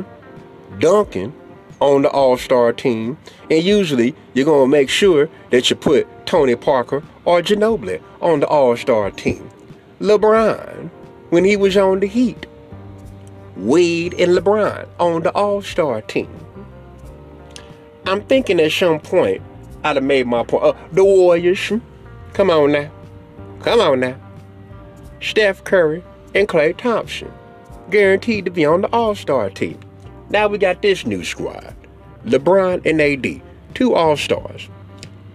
Duncan 0.80 1.32
on 1.80 2.02
the 2.02 2.10
All 2.10 2.38
Star 2.38 2.74
team. 2.74 3.18
And 3.52 3.64
usually 3.64 4.16
you're 4.34 4.46
going 4.46 4.70
to 4.70 4.72
make 4.72 4.90
sure 4.90 5.30
that 5.52 5.70
you 5.70 5.76
put 5.76 6.08
Tony 6.26 6.56
Parker 6.56 7.04
or 7.26 7.42
Ginobili 7.42 8.02
on 8.22 8.40
the 8.40 8.48
All 8.48 8.76
Star 8.76 9.12
team. 9.12 9.48
LeBron, 10.00 10.90
when 11.30 11.46
he 11.46 11.56
was 11.56 11.78
on 11.78 12.00
the 12.00 12.08
Heat. 12.08 12.48
Wade 13.56 14.16
and 14.16 14.36
LeBron 14.36 14.88
on 15.00 15.22
the 15.22 15.32
All 15.32 15.62
Star 15.62 16.02
team. 16.02 16.28
I'm 18.06 18.22
thinking 18.22 18.60
at 18.60 18.72
some 18.72 19.00
point 19.00 19.42
I'd 19.84 19.96
have 19.96 20.04
made 20.04 20.28
my 20.28 20.44
point. 20.44 20.64
Uh, 20.64 20.74
the 20.92 21.04
Warriors. 21.04 21.72
Come 22.34 22.50
on 22.50 22.72
now. 22.72 22.92
Come 23.62 23.80
on 23.80 24.00
now. 24.00 24.16
Steph 25.22 25.64
Curry 25.64 26.04
and 26.36 26.48
Klay 26.48 26.76
Thompson. 26.76 27.32
Guaranteed 27.90 28.46
to 28.46 28.52
be 28.52 28.66
on 28.66 28.82
the 28.82 28.92
All 28.94 29.16
Star 29.16 29.50
team. 29.50 29.80
Now 30.30 30.48
we 30.48 30.58
got 30.58 30.82
this 30.82 31.06
new 31.06 31.24
squad 31.24 31.76
LeBron 32.26 32.86
and 32.86 33.02
AD, 33.02 33.42
two 33.74 33.94
All 33.94 34.18
Stars. 34.18 34.70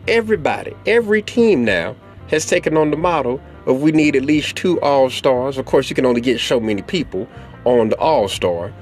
Everybody, 0.07 0.75
every 0.87 1.23
team 1.23 1.65
now 1.65 1.95
has 2.29 2.47
taken 2.47 2.77
on 2.77 2.91
the 2.91 2.97
model 2.97 3.41
of 3.67 3.83
we 3.83 3.93
need 3.93 4.17
at 4.17 4.25
least 4.25 4.57
two 4.57 4.81
All 4.81 5.11
Stars. 5.11 5.59
Of 5.59 5.67
course, 5.67 5.89
you 5.91 5.97
can 5.97 6.07
only 6.07 6.21
get 6.21 6.41
so 6.41 6.59
many 6.59 6.83
people 6.83 7.29
on 7.65 7.91
the 7.91 7.99
All 7.99 8.29
Star. 8.29 8.73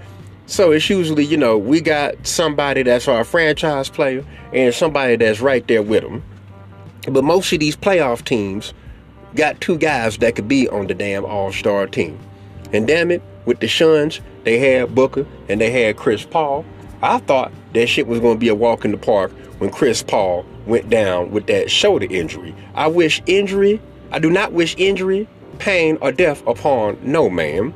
So 0.46 0.70
it's 0.70 0.88
usually, 0.88 1.24
you 1.24 1.36
know, 1.36 1.58
we 1.58 1.80
got 1.80 2.24
somebody 2.24 2.84
that's 2.84 3.08
our 3.08 3.24
franchise 3.24 3.90
player 3.90 4.24
and 4.52 4.72
somebody 4.72 5.16
that's 5.16 5.40
right 5.40 5.66
there 5.66 5.82
with 5.82 6.04
them. 6.04 6.22
But 7.08 7.24
most 7.24 7.52
of 7.52 7.58
these 7.58 7.76
playoff 7.76 8.24
teams 8.24 8.72
got 9.34 9.60
two 9.60 9.76
guys 9.76 10.18
that 10.18 10.36
could 10.36 10.46
be 10.46 10.68
on 10.68 10.86
the 10.86 10.94
damn 10.94 11.24
All 11.24 11.52
Star 11.52 11.88
team. 11.88 12.18
And 12.72 12.86
damn 12.86 13.10
it, 13.10 13.22
with 13.44 13.58
the 13.58 13.68
Suns, 13.68 14.20
they 14.44 14.58
had 14.58 14.94
Booker 14.94 15.26
and 15.48 15.60
they 15.60 15.70
had 15.70 15.96
Chris 15.96 16.24
Paul. 16.24 16.64
I 17.02 17.18
thought 17.18 17.52
that 17.74 17.88
shit 17.88 18.06
was 18.06 18.20
going 18.20 18.36
to 18.36 18.40
be 18.40 18.48
a 18.48 18.54
walk 18.54 18.84
in 18.84 18.92
the 18.92 18.98
park 18.98 19.32
when 19.58 19.70
Chris 19.70 20.02
Paul 20.02 20.46
went 20.64 20.88
down 20.88 21.32
with 21.32 21.46
that 21.46 21.70
shoulder 21.70 22.06
injury. 22.08 22.54
I 22.74 22.86
wish 22.86 23.20
injury, 23.26 23.80
I 24.12 24.20
do 24.20 24.30
not 24.30 24.52
wish 24.52 24.76
injury, 24.78 25.28
pain, 25.58 25.98
or 26.00 26.12
death 26.12 26.46
upon 26.46 26.98
no 27.02 27.28
man. 27.28 27.74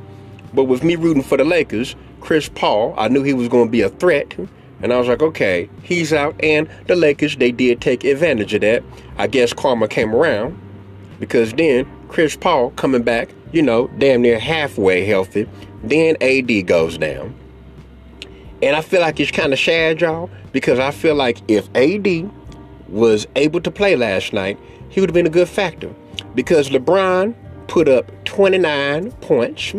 But 0.53 0.65
with 0.65 0.83
me 0.83 0.95
rooting 0.95 1.23
for 1.23 1.37
the 1.37 1.45
Lakers, 1.45 1.95
Chris 2.21 2.49
Paul, 2.49 2.93
I 2.97 3.07
knew 3.09 3.23
he 3.23 3.33
was 3.33 3.49
going 3.49 3.67
to 3.67 3.71
be 3.71 3.81
a 3.81 3.89
threat. 3.89 4.37
And 4.81 4.91
I 4.91 4.97
was 4.97 5.07
like, 5.07 5.21
okay, 5.21 5.69
he's 5.83 6.11
out. 6.13 6.35
And 6.41 6.69
the 6.87 6.95
Lakers, 6.95 7.35
they 7.35 7.51
did 7.51 7.81
take 7.81 8.03
advantage 8.03 8.53
of 8.53 8.61
that. 8.61 8.83
I 9.17 9.27
guess 9.27 9.53
karma 9.53 9.87
came 9.87 10.15
around 10.15 10.59
because 11.19 11.53
then 11.53 11.85
Chris 12.07 12.35
Paul 12.35 12.71
coming 12.71 13.03
back, 13.03 13.29
you 13.51 13.61
know, 13.61 13.87
damn 13.99 14.21
near 14.21 14.39
halfway 14.39 15.05
healthy, 15.05 15.47
then 15.83 16.17
AD 16.21 16.65
goes 16.67 16.97
down. 16.97 17.35
And 18.63 18.75
I 18.75 18.81
feel 18.81 19.01
like 19.01 19.19
it's 19.19 19.31
kind 19.31 19.53
of 19.53 19.59
sad, 19.59 20.01
y'all, 20.01 20.29
because 20.51 20.79
I 20.79 20.91
feel 20.91 21.15
like 21.15 21.39
if 21.47 21.67
AD 21.75 22.29
was 22.87 23.27
able 23.35 23.61
to 23.61 23.71
play 23.71 23.95
last 23.95 24.33
night, 24.33 24.59
he 24.89 24.99
would 24.99 25.09
have 25.09 25.15
been 25.15 25.27
a 25.27 25.31
good 25.31 25.49
factor. 25.49 25.93
Because 26.35 26.69
LeBron 26.69 27.35
put 27.67 27.87
up 27.87 28.11
29 28.25 29.11
points. 29.13 29.73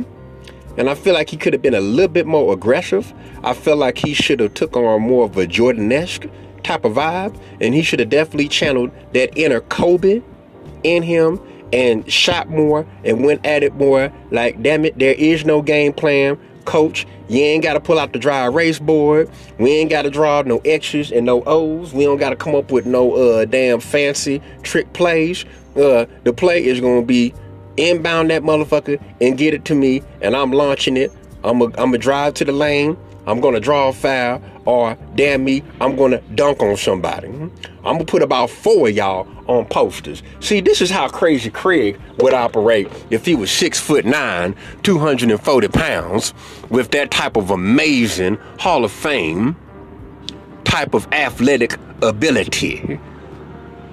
And 0.77 0.89
I 0.89 0.95
feel 0.95 1.15
like 1.15 1.31
he 1.31 1.37
could 1.37 1.53
have 1.53 1.63
been 1.63 1.75
a 1.75 1.81
little 1.81 2.09
bit 2.09 2.27
more 2.27 2.53
aggressive. 2.53 3.13
I 3.45 3.53
feel 3.55 3.77
like 3.77 3.99
he 3.99 4.15
should 4.15 4.41
have 4.41 4.55
took 4.55 4.77
on 4.77 5.03
more 5.03 5.25
of 5.25 5.37
a 5.37 5.47
Jordan-esque 5.47 6.27
type 6.63 6.85
of 6.85 6.95
vibe. 6.95 7.39
And 7.61 7.75
he 7.75 7.83
should 7.83 8.01
have 8.01 8.09
definitely 8.09 8.49
channeled 8.49 8.91
that 9.13 9.37
inner 9.37 9.61
Kobe 9.61 10.23
in 10.83 11.03
him 11.03 11.41
and 11.73 12.11
shot 12.11 12.51
more 12.51 12.87
and 13.05 13.25
went 13.25 13.45
at 13.45 13.63
it 13.63 13.75
more. 13.75 14.13
Like, 14.31 14.63
damn 14.63 14.85
it, 14.85 14.99
there 14.99 15.15
is 15.15 15.45
no 15.45 15.63
game 15.63 15.93
plan. 15.93 16.39
Coach, 16.65 17.07
you 17.29 17.41
ain't 17.41 17.65
got 17.65 17.75
to 17.75 17.81
pull 17.81 17.99
out 17.99 18.13
the 18.13 18.19
dry 18.19 18.45
erase 18.45 18.79
board. 18.79 19.29
We 19.59 19.73
ain't 19.73 19.91
got 19.91 20.03
to 20.03 20.11
draw 20.11 20.43
no 20.43 20.59
X's 20.59 21.11
and 21.11 21.27
no 21.27 21.43
O's. 21.45 21.93
We 21.93 22.05
don't 22.05 22.19
got 22.19 22.31
to 22.31 22.37
come 22.37 22.55
up 22.55 22.71
with 22.71 22.87
no 22.87 23.15
uh, 23.15 23.45
damn 23.47 23.81
fancy 23.81 24.41
trick 24.63 24.93
plays. 24.93 25.45
Uh, 25.75 26.07
the 26.25 26.33
play 26.33 26.65
is 26.65 26.81
going 26.81 27.01
to 27.03 27.07
be 27.07 27.35
inbound 27.77 28.31
that 28.31 28.43
motherfucker 28.43 29.03
and 29.21 29.37
get 29.39 29.55
it 29.55 29.65
to 29.67 29.75
me, 29.75 30.03
and 30.21 30.37
I'm 30.37 30.53
launching 30.53 30.97
it. 30.97 31.13
I'm 31.45 31.59
going 31.59 31.93
to 31.93 31.99
drive 31.99 32.35
to 32.35 32.45
the 32.45 32.53
lane. 32.53 32.97
I'm 33.27 33.41
going 33.41 33.55
to 33.55 33.61
draw 33.61 33.89
a 33.89 33.93
foul, 33.93 34.43
or 34.65 34.97
damn 35.15 35.45
me, 35.45 35.63
I'm 35.81 35.95
going 35.95 36.11
to 36.11 36.19
dunk 36.35 36.61
on 36.61 36.77
somebody. 36.77 37.29
I'm 37.29 37.51
going 37.83 37.99
to 38.01 38.05
put 38.05 38.23
about 38.23 38.51
four 38.51 38.89
of 38.89 38.97
y'all 38.97 39.29
on 39.47 39.65
posters. 39.67 40.25
See, 40.41 40.61
this 40.61 40.81
is 40.81 40.91
how 40.91 41.09
Crazy 41.09 41.51
Craig 41.51 42.01
would 42.19 42.35
operate 42.35 42.89
if 43.11 43.25
he 43.25 43.37
was 43.37 43.51
six 43.51 43.79
foot 43.79 44.05
nine, 44.05 44.57
240 44.83 45.69
pounds, 45.69 46.35
with 46.69 46.91
that 46.91 47.13
type 47.13 47.37
of 47.37 47.51
amazing 47.51 48.39
Hall 48.59 48.85
of 48.85 48.91
Fame 48.91 49.57
type 50.65 50.95
of 50.95 51.07
athletic 51.13 51.77
ability 52.03 52.99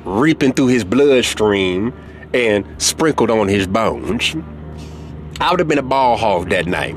reaping 0.05 0.53
through 0.53 0.67
his 0.67 0.83
bloodstream 0.83 1.93
and 2.33 2.65
sprinkled 2.81 3.31
on 3.31 3.47
his 3.47 3.67
bones. 3.67 4.35
I 5.41 5.51
would 5.51 5.59
have 5.59 5.67
been 5.67 5.77
a 5.77 5.83
ball 5.83 6.17
hog 6.17 6.49
that 6.49 6.65
night. 6.65 6.95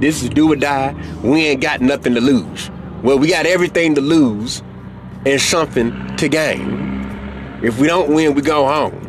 This 0.00 0.22
is 0.22 0.28
do 0.28 0.52
or 0.52 0.56
die. 0.56 0.94
We 1.22 1.46
ain't 1.46 1.60
got 1.60 1.80
nothing 1.80 2.14
to 2.14 2.20
lose. 2.20 2.70
Well, 3.02 3.18
we 3.18 3.28
got 3.28 3.46
everything 3.46 3.94
to 3.94 4.00
lose 4.00 4.62
and 5.24 5.40
something 5.40 6.16
to 6.16 6.28
gain. 6.28 7.60
If 7.62 7.78
we 7.78 7.86
don't 7.86 8.12
win, 8.14 8.34
we 8.34 8.42
go 8.42 8.66
home. 8.66 9.04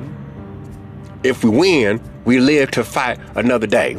If 1.23 1.43
we 1.43 1.49
win, 1.49 2.01
we 2.25 2.39
live 2.39 2.71
to 2.71 2.83
fight 2.83 3.19
another 3.35 3.67
day. 3.67 3.95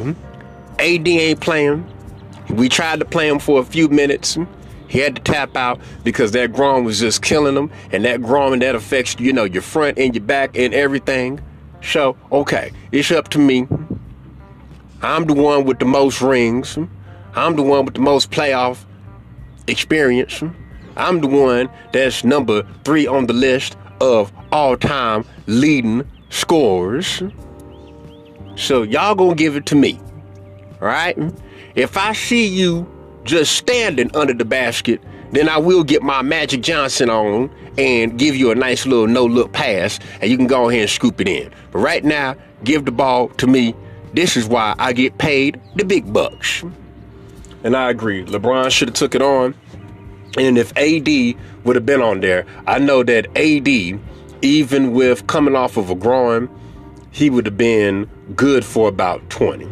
AD 0.79 1.07
ain't 1.07 1.39
playing. 1.39 1.85
We 2.49 2.67
tried 2.69 2.99
to 2.99 3.05
play 3.05 3.27
him 3.27 3.39
for 3.39 3.59
a 3.59 3.63
few 3.63 3.87
minutes. 3.87 4.37
He 4.87 4.99
had 4.99 5.15
to 5.15 5.21
tap 5.21 5.55
out 5.55 5.79
because 6.03 6.31
that 6.33 6.51
groin 6.51 6.83
was 6.83 6.99
just 6.99 7.21
killing 7.21 7.55
him, 7.55 7.71
and 7.91 8.03
that 8.03 8.21
groin 8.21 8.53
and 8.53 8.61
that 8.61 8.75
affects 8.75 9.17
you 9.19 9.31
know 9.31 9.45
your 9.45 9.61
front 9.61 9.97
and 9.97 10.13
your 10.13 10.23
back 10.23 10.57
and 10.57 10.73
everything. 10.73 11.39
So 11.81 12.15
okay, 12.31 12.71
it's 12.91 13.11
up 13.11 13.29
to 13.29 13.39
me. 13.39 13.67
I'm 15.01 15.25
the 15.25 15.33
one 15.33 15.65
with 15.65 15.79
the 15.79 15.85
most 15.85 16.21
rings. 16.21 16.77
I'm 17.33 17.55
the 17.55 17.63
one 17.63 17.85
with 17.85 17.95
the 17.95 18.01
most 18.01 18.29
playoff 18.29 18.85
experience. 19.67 20.43
I'm 20.95 21.21
the 21.21 21.27
one 21.27 21.69
that's 21.91 22.23
number 22.23 22.63
three 22.83 23.07
on 23.07 23.25
the 23.27 23.33
list 23.33 23.77
of 23.99 24.31
all-time 24.51 25.25
leading 25.47 26.07
scorers. 26.29 27.23
So 28.55 28.83
y'all 28.83 29.15
gonna 29.15 29.35
give 29.35 29.55
it 29.55 29.65
to 29.67 29.75
me. 29.75 29.99
Right? 30.79 31.17
If 31.75 31.97
I 31.97 32.13
see 32.13 32.47
you 32.47 32.87
just 33.23 33.55
standing 33.55 34.13
under 34.15 34.33
the 34.33 34.45
basket, 34.45 35.01
then 35.31 35.49
I 35.49 35.57
will 35.57 35.83
get 35.83 36.03
my 36.03 36.21
Magic 36.21 36.61
Johnson 36.61 37.09
on 37.09 37.49
and 37.77 38.17
give 38.17 38.35
you 38.35 38.51
a 38.51 38.55
nice 38.55 38.85
little 38.85 39.07
no-look 39.07 39.51
pass, 39.53 39.99
and 40.21 40.29
you 40.29 40.37
can 40.37 40.47
go 40.47 40.69
ahead 40.69 40.81
and 40.81 40.89
scoop 40.89 41.21
it 41.21 41.27
in. 41.27 41.51
But 41.71 41.79
right 41.79 42.03
now, 42.03 42.35
give 42.63 42.85
the 42.85 42.91
ball 42.91 43.29
to 43.29 43.47
me 43.47 43.75
this 44.13 44.35
is 44.35 44.47
why 44.47 44.75
I 44.77 44.93
get 44.93 45.17
paid 45.17 45.59
the 45.75 45.85
big 45.85 46.11
bucks. 46.11 46.63
And 47.63 47.77
I 47.77 47.89
agree. 47.89 48.25
LeBron 48.25 48.71
should 48.71 48.89
have 48.89 48.95
took 48.95 49.15
it 49.15 49.21
on. 49.21 49.55
And 50.37 50.57
if 50.57 50.75
AD 50.77 51.37
would 51.63 51.75
have 51.75 51.85
been 51.85 52.01
on 52.01 52.21
there, 52.21 52.45
I 52.67 52.79
know 52.79 53.03
that 53.03 53.27
AD 53.37 53.99
even 54.41 54.93
with 54.93 55.27
coming 55.27 55.55
off 55.55 55.77
of 55.77 55.89
a 55.89 55.95
groin, 55.95 56.49
he 57.11 57.29
would 57.29 57.45
have 57.45 57.57
been 57.57 58.09
good 58.35 58.65
for 58.65 58.87
about 58.87 59.29
20. 59.29 59.69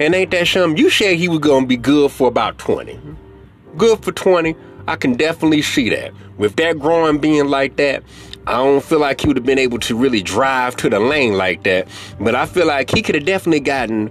And 0.00 0.14
ain't 0.14 0.30
that 0.32 0.46
something? 0.46 0.76
You 0.76 0.90
said 0.90 1.16
he 1.16 1.28
was 1.28 1.38
going 1.40 1.64
to 1.64 1.66
be 1.66 1.76
good 1.76 2.10
for 2.10 2.28
about 2.28 2.58
20. 2.58 2.98
Good 3.76 4.04
for 4.04 4.12
20. 4.12 4.54
I 4.86 4.96
can 4.96 5.14
definitely 5.14 5.62
see 5.62 5.88
that. 5.90 6.12
With 6.36 6.56
that 6.56 6.78
groin 6.78 7.18
being 7.18 7.48
like 7.48 7.76
that, 7.76 8.02
I 8.46 8.58
don't 8.58 8.84
feel 8.84 8.98
like 8.98 9.22
he 9.22 9.28
would 9.28 9.36
have 9.36 9.46
been 9.46 9.58
able 9.58 9.78
to 9.80 9.96
really 9.96 10.22
drive 10.22 10.76
to 10.76 10.90
the 10.90 11.00
lane 11.00 11.34
like 11.34 11.62
that. 11.64 11.88
But 12.20 12.34
I 12.34 12.46
feel 12.46 12.66
like 12.66 12.90
he 12.90 13.00
could 13.00 13.14
have 13.14 13.24
definitely 13.24 13.60
gotten 13.60 14.10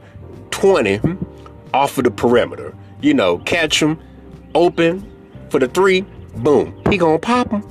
20 0.51 0.99
off 1.73 1.97
of 1.97 2.05
the 2.05 2.11
perimeter. 2.11 2.75
You 3.01 3.13
know, 3.13 3.37
catch 3.39 3.81
him 3.81 3.99
open 4.55 5.09
for 5.49 5.59
the 5.59 5.67
three, 5.67 6.01
boom, 6.37 6.81
he 6.89 6.97
gonna 6.97 7.19
pop 7.19 7.51
him. 7.51 7.63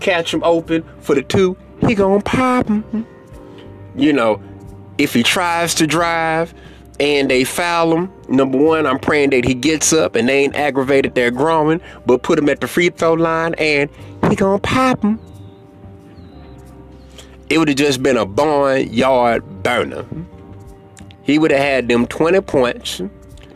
Catch 0.00 0.32
him 0.32 0.42
open 0.44 0.84
for 1.00 1.14
the 1.14 1.22
two, 1.22 1.56
he 1.80 1.94
gonna 1.94 2.22
pop 2.22 2.68
him. 2.68 3.06
You 3.96 4.12
know, 4.12 4.40
if 4.98 5.14
he 5.14 5.22
tries 5.22 5.74
to 5.76 5.86
drive 5.86 6.54
and 7.00 7.30
they 7.30 7.44
foul 7.44 7.94
him, 7.94 8.12
number 8.28 8.58
one, 8.58 8.86
I'm 8.86 8.98
praying 8.98 9.30
that 9.30 9.44
he 9.44 9.54
gets 9.54 9.92
up 9.92 10.16
and 10.16 10.28
they 10.28 10.44
ain't 10.44 10.56
aggravated 10.56 11.14
their 11.14 11.30
groin, 11.30 11.80
but 12.06 12.22
put 12.22 12.38
him 12.38 12.48
at 12.48 12.60
the 12.60 12.68
free 12.68 12.90
throw 12.90 13.14
line 13.14 13.54
and 13.54 13.88
he 14.28 14.36
gonna 14.36 14.58
pop 14.58 15.02
him. 15.02 15.20
It 17.48 17.58
would 17.58 17.68
have 17.68 17.76
just 17.76 18.02
been 18.02 18.16
a 18.16 18.26
barnyard 18.26 19.62
burner. 19.62 20.04
He 21.22 21.38
would 21.38 21.50
have 21.50 21.60
had 21.60 21.88
them 21.88 22.06
20 22.06 22.40
points. 22.42 23.00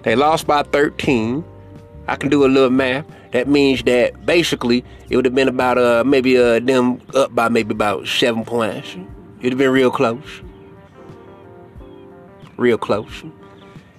They 0.03 0.17
lost 0.17 0.47
by 0.47 0.63
13. 0.63 1.45
I 2.07 2.17
can 2.17 2.31
do 2.31 2.45
a 2.45 2.49
little 2.49 2.71
math. 2.71 3.07
That 3.33 3.49
means 3.49 3.83
that 3.85 4.27
basically 4.27 4.85
it 5.09 5.17
would 5.17 5.25
have 5.25 5.35
been 5.35 5.49
about 5.49 5.79
uh 5.79 6.05
maybe 6.05 6.37
uh 6.37 6.61
them 6.61 7.01
up 7.15 7.35
by 7.35 7.49
maybe 7.49 7.73
about 7.73 8.07
seven 8.07 8.45
points. 8.45 8.95
It'd 9.41 9.53
have 9.53 9.59
been 9.59 9.71
real 9.71 9.91
close. 9.91 10.43
Real 12.63 12.79
close. 12.79 13.25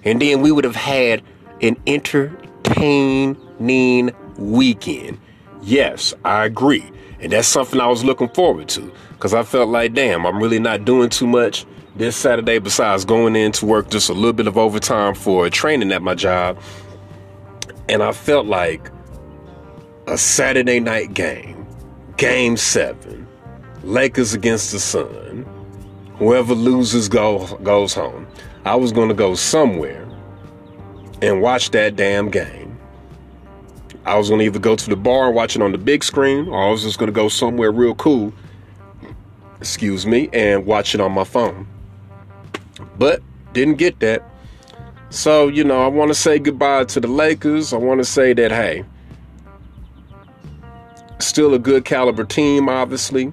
And 0.04 0.22
then 0.22 0.40
we 0.40 0.50
would 0.50 0.64
have 0.64 0.74
had 0.74 1.22
an 1.60 1.76
entertaining 1.86 3.36
weekend. 4.38 5.20
Yes, 5.60 6.14
I 6.24 6.46
agree. 6.46 6.90
And 7.20 7.30
that's 7.32 7.46
something 7.46 7.78
I 7.78 7.88
was 7.88 8.02
looking 8.04 8.30
forward 8.30 8.70
to. 8.70 8.90
Cause 9.18 9.34
I 9.34 9.42
felt 9.42 9.68
like, 9.68 9.92
damn, 9.92 10.24
I'm 10.26 10.42
really 10.42 10.58
not 10.58 10.86
doing 10.86 11.10
too 11.10 11.26
much 11.26 11.66
this 11.94 12.16
Saturday 12.16 12.58
besides 12.58 13.04
going 13.04 13.36
in 13.36 13.52
to 13.52 13.66
work 13.66 13.90
just 13.90 14.08
a 14.08 14.14
little 14.14 14.32
bit 14.32 14.46
of 14.46 14.56
overtime 14.56 15.14
for 15.14 15.50
training 15.50 15.92
at 15.92 16.00
my 16.00 16.14
job. 16.14 16.58
And 17.90 18.02
I 18.02 18.12
felt 18.12 18.46
like 18.46 18.90
a 20.06 20.16
Saturday 20.16 20.80
night 20.80 21.12
game, 21.12 21.66
game 22.16 22.56
seven, 22.56 23.26
Lakers 23.82 24.32
against 24.32 24.72
the 24.72 24.80
Sun. 24.80 25.44
Whoever 26.16 26.54
loses 26.54 27.10
go, 27.10 27.58
goes 27.58 27.92
home. 27.92 28.26
I 28.66 28.76
was 28.76 28.92
going 28.92 29.08
to 29.08 29.14
go 29.14 29.34
somewhere 29.34 30.08
and 31.20 31.42
watch 31.42 31.70
that 31.72 31.96
damn 31.96 32.30
game. 32.30 32.78
I 34.06 34.16
was 34.16 34.30
going 34.30 34.38
to 34.38 34.46
either 34.46 34.58
go 34.58 34.74
to 34.74 34.88
the 34.88 34.96
bar 34.96 35.26
and 35.26 35.34
watch 35.34 35.54
it 35.54 35.60
on 35.60 35.72
the 35.72 35.78
big 35.78 36.02
screen, 36.02 36.48
or 36.48 36.68
I 36.68 36.70
was 36.70 36.82
just 36.82 36.98
going 36.98 37.08
to 37.08 37.12
go 37.12 37.28
somewhere 37.28 37.70
real 37.70 37.94
cool, 37.94 38.32
excuse 39.60 40.06
me, 40.06 40.30
and 40.32 40.64
watch 40.64 40.94
it 40.94 41.00
on 41.02 41.12
my 41.12 41.24
phone. 41.24 41.66
But 42.98 43.22
didn't 43.52 43.76
get 43.76 44.00
that. 44.00 44.22
So, 45.10 45.48
you 45.48 45.62
know, 45.62 45.84
I 45.84 45.88
want 45.88 46.08
to 46.08 46.14
say 46.14 46.38
goodbye 46.38 46.84
to 46.84 47.00
the 47.00 47.08
Lakers. 47.08 47.74
I 47.74 47.76
want 47.76 48.00
to 48.00 48.04
say 48.04 48.32
that, 48.32 48.50
hey, 48.50 48.84
still 51.18 51.52
a 51.52 51.58
good 51.58 51.84
caliber 51.84 52.24
team, 52.24 52.70
obviously. 52.70 53.30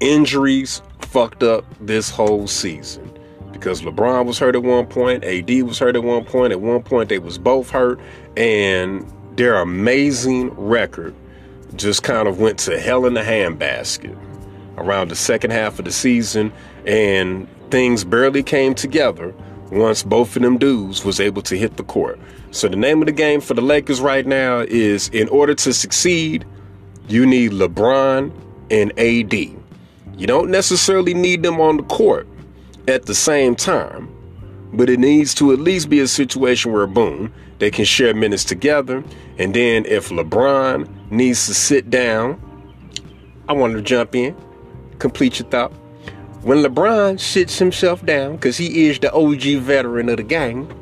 Injuries 0.00 0.82
fucked 1.00 1.44
up 1.44 1.64
this 1.80 2.10
whole 2.10 2.48
season 2.48 3.17
because 3.58 3.82
LeBron 3.82 4.24
was 4.24 4.38
hurt 4.38 4.54
at 4.54 4.62
one 4.62 4.86
point, 4.86 5.24
AD 5.24 5.50
was 5.62 5.78
hurt 5.78 5.96
at 5.96 6.04
one 6.04 6.24
point, 6.24 6.52
at 6.52 6.60
one 6.60 6.82
point 6.82 7.08
they 7.08 7.18
was 7.18 7.38
both 7.38 7.70
hurt, 7.70 7.98
and 8.36 9.10
their 9.36 9.56
amazing 9.56 10.50
record 10.50 11.14
just 11.76 12.02
kind 12.02 12.28
of 12.28 12.40
went 12.40 12.58
to 12.58 12.78
hell 12.78 13.04
in 13.04 13.14
the 13.14 13.20
handbasket 13.20 14.16
around 14.76 15.08
the 15.08 15.16
second 15.16 15.50
half 15.50 15.78
of 15.78 15.84
the 15.84 15.92
season, 15.92 16.52
and 16.86 17.48
things 17.70 18.04
barely 18.04 18.42
came 18.42 18.74
together 18.74 19.34
once 19.70 20.02
both 20.02 20.34
of 20.36 20.42
them 20.42 20.56
dudes 20.56 21.04
was 21.04 21.20
able 21.20 21.42
to 21.42 21.56
hit 21.56 21.76
the 21.76 21.84
court. 21.84 22.18
So 22.52 22.68
the 22.68 22.76
name 22.76 23.02
of 23.02 23.06
the 23.06 23.12
game 23.12 23.40
for 23.40 23.54
the 23.54 23.60
Lakers 23.60 24.00
right 24.00 24.26
now 24.26 24.60
is 24.60 25.08
in 25.08 25.28
order 25.28 25.54
to 25.54 25.72
succeed, 25.72 26.46
you 27.08 27.26
need 27.26 27.52
LeBron 27.52 28.32
and 28.70 28.98
AD. 28.98 29.34
You 30.16 30.26
don't 30.26 30.50
necessarily 30.50 31.12
need 31.12 31.42
them 31.42 31.60
on 31.60 31.76
the 31.76 31.82
court 31.82 32.26
at 32.88 33.06
the 33.06 33.14
same 33.14 33.54
time, 33.54 34.12
but 34.72 34.88
it 34.88 34.98
needs 34.98 35.34
to 35.34 35.52
at 35.52 35.58
least 35.58 35.90
be 35.90 36.00
a 36.00 36.08
situation 36.08 36.72
where 36.72 36.86
boom, 36.86 37.32
they 37.58 37.70
can 37.70 37.84
share 37.84 38.14
minutes 38.14 38.44
together. 38.44 39.04
And 39.38 39.54
then 39.54 39.84
if 39.86 40.08
LeBron 40.08 41.10
needs 41.10 41.46
to 41.46 41.54
sit 41.54 41.90
down, 41.90 42.40
I 43.48 43.52
want 43.52 43.74
to 43.74 43.82
jump 43.82 44.14
in, 44.14 44.34
complete 44.98 45.38
your 45.38 45.48
thought. 45.48 45.72
When 46.42 46.58
LeBron 46.58 47.20
sits 47.20 47.58
himself 47.58 48.04
down, 48.06 48.36
because 48.36 48.56
he 48.56 48.88
is 48.88 48.98
the 48.98 49.12
OG 49.12 49.62
veteran 49.62 50.08
of 50.08 50.16
the 50.16 50.22
gang, 50.22 50.72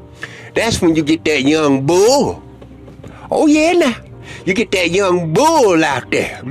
that's 0.54 0.80
when 0.80 0.94
you 0.94 1.02
get 1.02 1.24
that 1.24 1.42
young 1.42 1.86
bull. 1.86 2.42
Oh, 3.30 3.46
yeah, 3.46 3.72
now. 3.72 3.96
You 4.44 4.54
get 4.54 4.70
that 4.72 4.90
young 4.90 5.32
bull 5.32 5.82
out 5.84 6.10
there. 6.10 6.42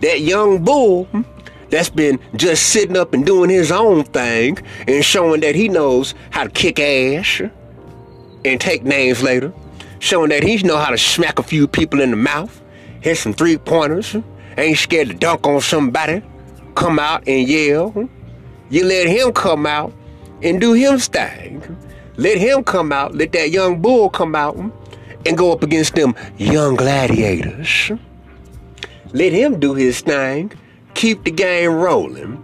That 0.00 0.20
young 0.20 0.64
bull 0.64 1.04
hmm, 1.04 1.22
that's 1.70 1.90
been 1.90 2.18
just 2.36 2.70
sitting 2.70 2.96
up 2.96 3.14
and 3.14 3.24
doing 3.24 3.50
his 3.50 3.72
own 3.72 4.04
thing 4.04 4.58
and 4.86 5.04
showing 5.04 5.40
that 5.40 5.54
he 5.54 5.68
knows 5.68 6.14
how 6.30 6.44
to 6.44 6.50
kick 6.50 6.78
ass 6.78 7.42
and 8.44 8.60
take 8.60 8.84
names 8.84 9.22
later. 9.22 9.52
Showing 9.98 10.30
that 10.30 10.42
he 10.42 10.56
know 10.58 10.76
how 10.76 10.90
to 10.90 10.98
smack 10.98 11.38
a 11.38 11.42
few 11.42 11.66
people 11.66 12.00
in 12.00 12.10
the 12.10 12.16
mouth, 12.16 12.62
hit 13.00 13.16
some 13.16 13.32
three 13.32 13.56
pointers, 13.56 14.16
ain't 14.58 14.78
scared 14.78 15.08
to 15.08 15.14
dunk 15.14 15.46
on 15.46 15.60
somebody, 15.60 16.22
come 16.74 16.98
out 16.98 17.26
and 17.26 17.48
yell. 17.48 18.08
You 18.70 18.84
let 18.84 19.06
him 19.06 19.32
come 19.32 19.66
out 19.66 19.92
and 20.42 20.60
do 20.60 20.72
his 20.72 21.06
thing. 21.06 21.76
Let 22.16 22.38
him 22.38 22.64
come 22.64 22.92
out, 22.92 23.14
let 23.14 23.32
that 23.32 23.50
young 23.50 23.80
bull 23.80 24.10
come 24.10 24.34
out 24.34 24.56
and 25.26 25.38
go 25.38 25.52
up 25.52 25.62
against 25.62 25.94
them 25.94 26.14
young 26.36 26.76
gladiators. 26.76 27.92
Let 29.12 29.32
him 29.32 29.58
do 29.58 29.74
his 29.74 30.00
thing, 30.00 30.52
keep 30.94 31.24
the 31.24 31.30
game 31.30 31.72
rolling. 31.72 32.42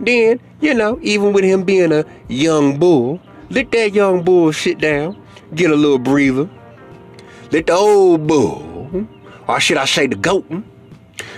Then, 0.00 0.40
you 0.60 0.74
know, 0.74 0.98
even 1.02 1.32
with 1.32 1.44
him 1.44 1.64
being 1.64 1.92
a 1.92 2.04
young 2.28 2.78
bull, 2.78 3.20
let 3.50 3.70
that 3.72 3.92
young 3.92 4.22
bull 4.22 4.52
sit 4.52 4.78
down, 4.78 5.20
get 5.54 5.70
a 5.70 5.76
little 5.76 5.98
breather. 5.98 6.48
Let 7.50 7.66
the 7.66 7.72
old 7.72 8.26
bull, 8.26 9.06
or 9.46 9.60
should 9.60 9.78
I 9.78 9.86
say 9.86 10.06
the 10.06 10.16
goat, 10.16 10.46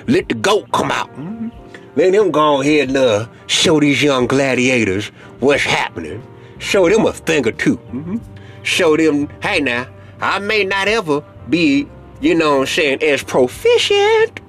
let 0.06 0.28
the 0.28 0.34
goat 0.34 0.70
come 0.72 0.90
out. 0.90 1.10
Let 1.96 2.14
him 2.14 2.30
go 2.30 2.60
ahead 2.60 2.88
and 2.88 2.96
uh, 2.96 3.28
show 3.46 3.80
these 3.80 4.02
young 4.02 4.26
gladiators 4.26 5.08
what's 5.40 5.62
happening. 5.62 6.22
Show 6.58 6.88
them 6.88 7.06
a 7.06 7.12
thing 7.12 7.46
or 7.46 7.52
2 7.52 7.76
mm-hmm. 7.76 8.16
Show 8.62 8.96
them, 8.96 9.28
hey 9.42 9.60
now, 9.60 9.86
I 10.20 10.38
may 10.38 10.64
not 10.64 10.88
ever 10.88 11.22
be, 11.48 11.88
you 12.20 12.34
know 12.34 12.58
what 12.58 12.60
I'm 12.60 12.66
saying, 12.66 13.02
as 13.02 13.22
proficient 13.22 14.40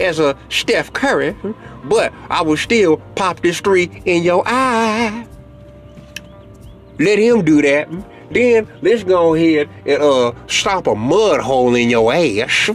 as 0.00 0.18
a 0.18 0.36
Steph 0.48 0.92
Curry, 0.92 1.36
but 1.84 2.12
I 2.28 2.42
will 2.42 2.56
still 2.56 2.98
pop 3.14 3.40
this 3.40 3.60
three 3.60 4.02
in 4.04 4.22
your 4.22 4.42
eye. 4.46 5.26
Let 6.98 7.18
him 7.18 7.44
do 7.44 7.62
that. 7.62 7.88
Then 8.30 8.68
let's 8.82 9.02
go 9.02 9.34
ahead 9.34 9.68
and 9.86 10.02
uh 10.02 10.32
stop 10.46 10.86
a 10.86 10.94
mud 10.94 11.40
hole 11.40 11.74
in 11.74 11.90
your 11.90 12.12
ass 12.12 12.70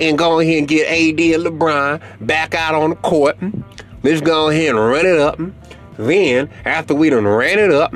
and 0.00 0.18
go 0.18 0.40
ahead 0.40 0.58
and 0.58 0.68
get 0.68 0.86
AD 0.88 1.20
and 1.20 1.44
LeBron 1.44 2.26
back 2.26 2.54
out 2.54 2.74
on 2.74 2.90
the 2.90 2.96
court. 2.96 3.36
Let's 4.02 4.20
go 4.20 4.50
ahead 4.50 4.70
and 4.70 4.78
run 4.78 5.06
it 5.06 5.18
up. 5.18 5.38
Then, 5.96 6.50
after 6.64 6.94
we 6.94 7.10
done 7.10 7.26
ran 7.26 7.58
it 7.58 7.70
up, 7.70 7.94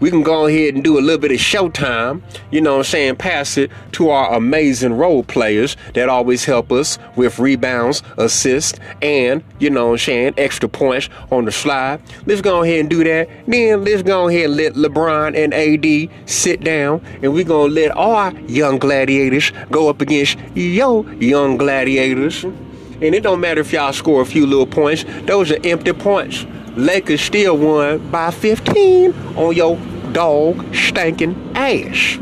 we 0.00 0.10
can 0.10 0.22
go 0.22 0.46
ahead 0.46 0.74
and 0.74 0.82
do 0.82 0.98
a 0.98 1.00
little 1.00 1.20
bit 1.20 1.30
of 1.30 1.38
showtime, 1.38 2.22
you 2.50 2.60
know 2.60 2.72
what 2.72 2.78
I'm 2.78 2.84
saying, 2.84 3.16
pass 3.16 3.56
it 3.56 3.70
to 3.92 4.10
our 4.10 4.34
amazing 4.34 4.94
role 4.94 5.22
players 5.22 5.76
that 5.94 6.08
always 6.08 6.44
help 6.44 6.72
us 6.72 6.98
with 7.16 7.38
rebounds, 7.38 8.02
assists, 8.16 8.78
and, 9.02 9.44
you 9.58 9.70
know 9.70 9.88
what 9.88 9.92
I'm 9.92 9.98
saying, 9.98 10.34
extra 10.36 10.68
points 10.68 11.08
on 11.30 11.44
the 11.44 11.52
slide. 11.52 12.00
Let's 12.26 12.40
go 12.40 12.62
ahead 12.62 12.80
and 12.80 12.90
do 12.90 13.04
that. 13.04 13.28
Then 13.46 13.84
let's 13.84 14.02
go 14.02 14.28
ahead 14.28 14.46
and 14.46 14.56
let 14.56 14.74
LeBron 14.74 15.36
and 15.36 15.54
AD 15.54 16.28
sit 16.28 16.62
down, 16.62 17.04
and 17.22 17.32
we're 17.32 17.44
going 17.44 17.70
to 17.70 17.74
let 17.74 17.96
our 17.96 18.32
young 18.48 18.78
gladiators 18.78 19.52
go 19.70 19.88
up 19.88 20.00
against 20.00 20.38
yo 20.54 21.02
young 21.12 21.56
gladiators. 21.56 22.44
And 22.44 23.14
it 23.14 23.22
don't 23.22 23.40
matter 23.40 23.60
if 23.62 23.72
y'all 23.72 23.92
score 23.94 24.20
a 24.20 24.26
few 24.26 24.46
little 24.46 24.66
points, 24.66 25.04
those 25.24 25.50
are 25.50 25.58
empty 25.64 25.92
points. 25.92 26.44
Lakers 26.76 27.20
still 27.20 27.56
won 27.56 28.10
by 28.10 28.30
15 28.30 29.12
on 29.36 29.54
your 29.54 29.76
dog 30.12 30.74
stinking 30.74 31.52
ass. 31.56 32.18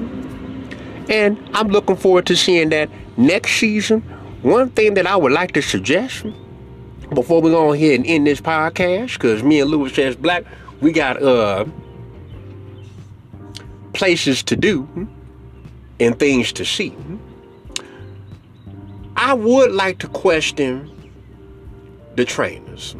And 1.08 1.38
I'm 1.54 1.68
looking 1.68 1.96
forward 1.96 2.26
to 2.26 2.36
seeing 2.36 2.70
that 2.70 2.90
next 3.16 3.52
season. 3.52 4.00
One 4.42 4.70
thing 4.70 4.94
that 4.94 5.06
I 5.06 5.16
would 5.16 5.32
like 5.32 5.52
to 5.52 5.62
suggest 5.62 6.24
before 7.14 7.40
we 7.40 7.50
go 7.50 7.72
ahead 7.72 8.00
and 8.00 8.06
end 8.06 8.26
this 8.26 8.40
podcast, 8.40 9.14
because 9.14 9.42
me 9.42 9.60
and 9.60 9.70
Louis 9.70 9.90
Chance 9.90 10.16
Black, 10.16 10.44
we 10.80 10.92
got 10.92 11.22
uh 11.22 11.64
places 13.92 14.42
to 14.44 14.56
do 14.56 15.08
and 15.98 16.18
things 16.18 16.52
to 16.52 16.64
see. 16.64 16.94
I 19.16 19.34
would 19.34 19.72
like 19.72 19.98
to 19.98 20.08
question 20.08 20.90
the 22.14 22.24
trainers. 22.24 22.94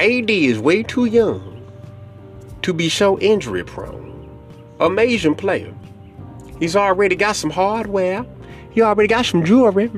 AD 0.00 0.30
is 0.30 0.58
way 0.58 0.82
too 0.82 1.04
young 1.04 1.62
to 2.62 2.72
be 2.72 2.88
so 2.88 3.18
injury 3.18 3.62
prone. 3.62 4.30
Amazing 4.80 5.34
player. 5.34 5.74
He's 6.58 6.74
already 6.74 7.16
got 7.16 7.36
some 7.36 7.50
hardware. 7.50 8.24
He 8.70 8.80
already 8.80 9.08
got 9.08 9.26
some 9.26 9.44
jewelry. 9.44 9.90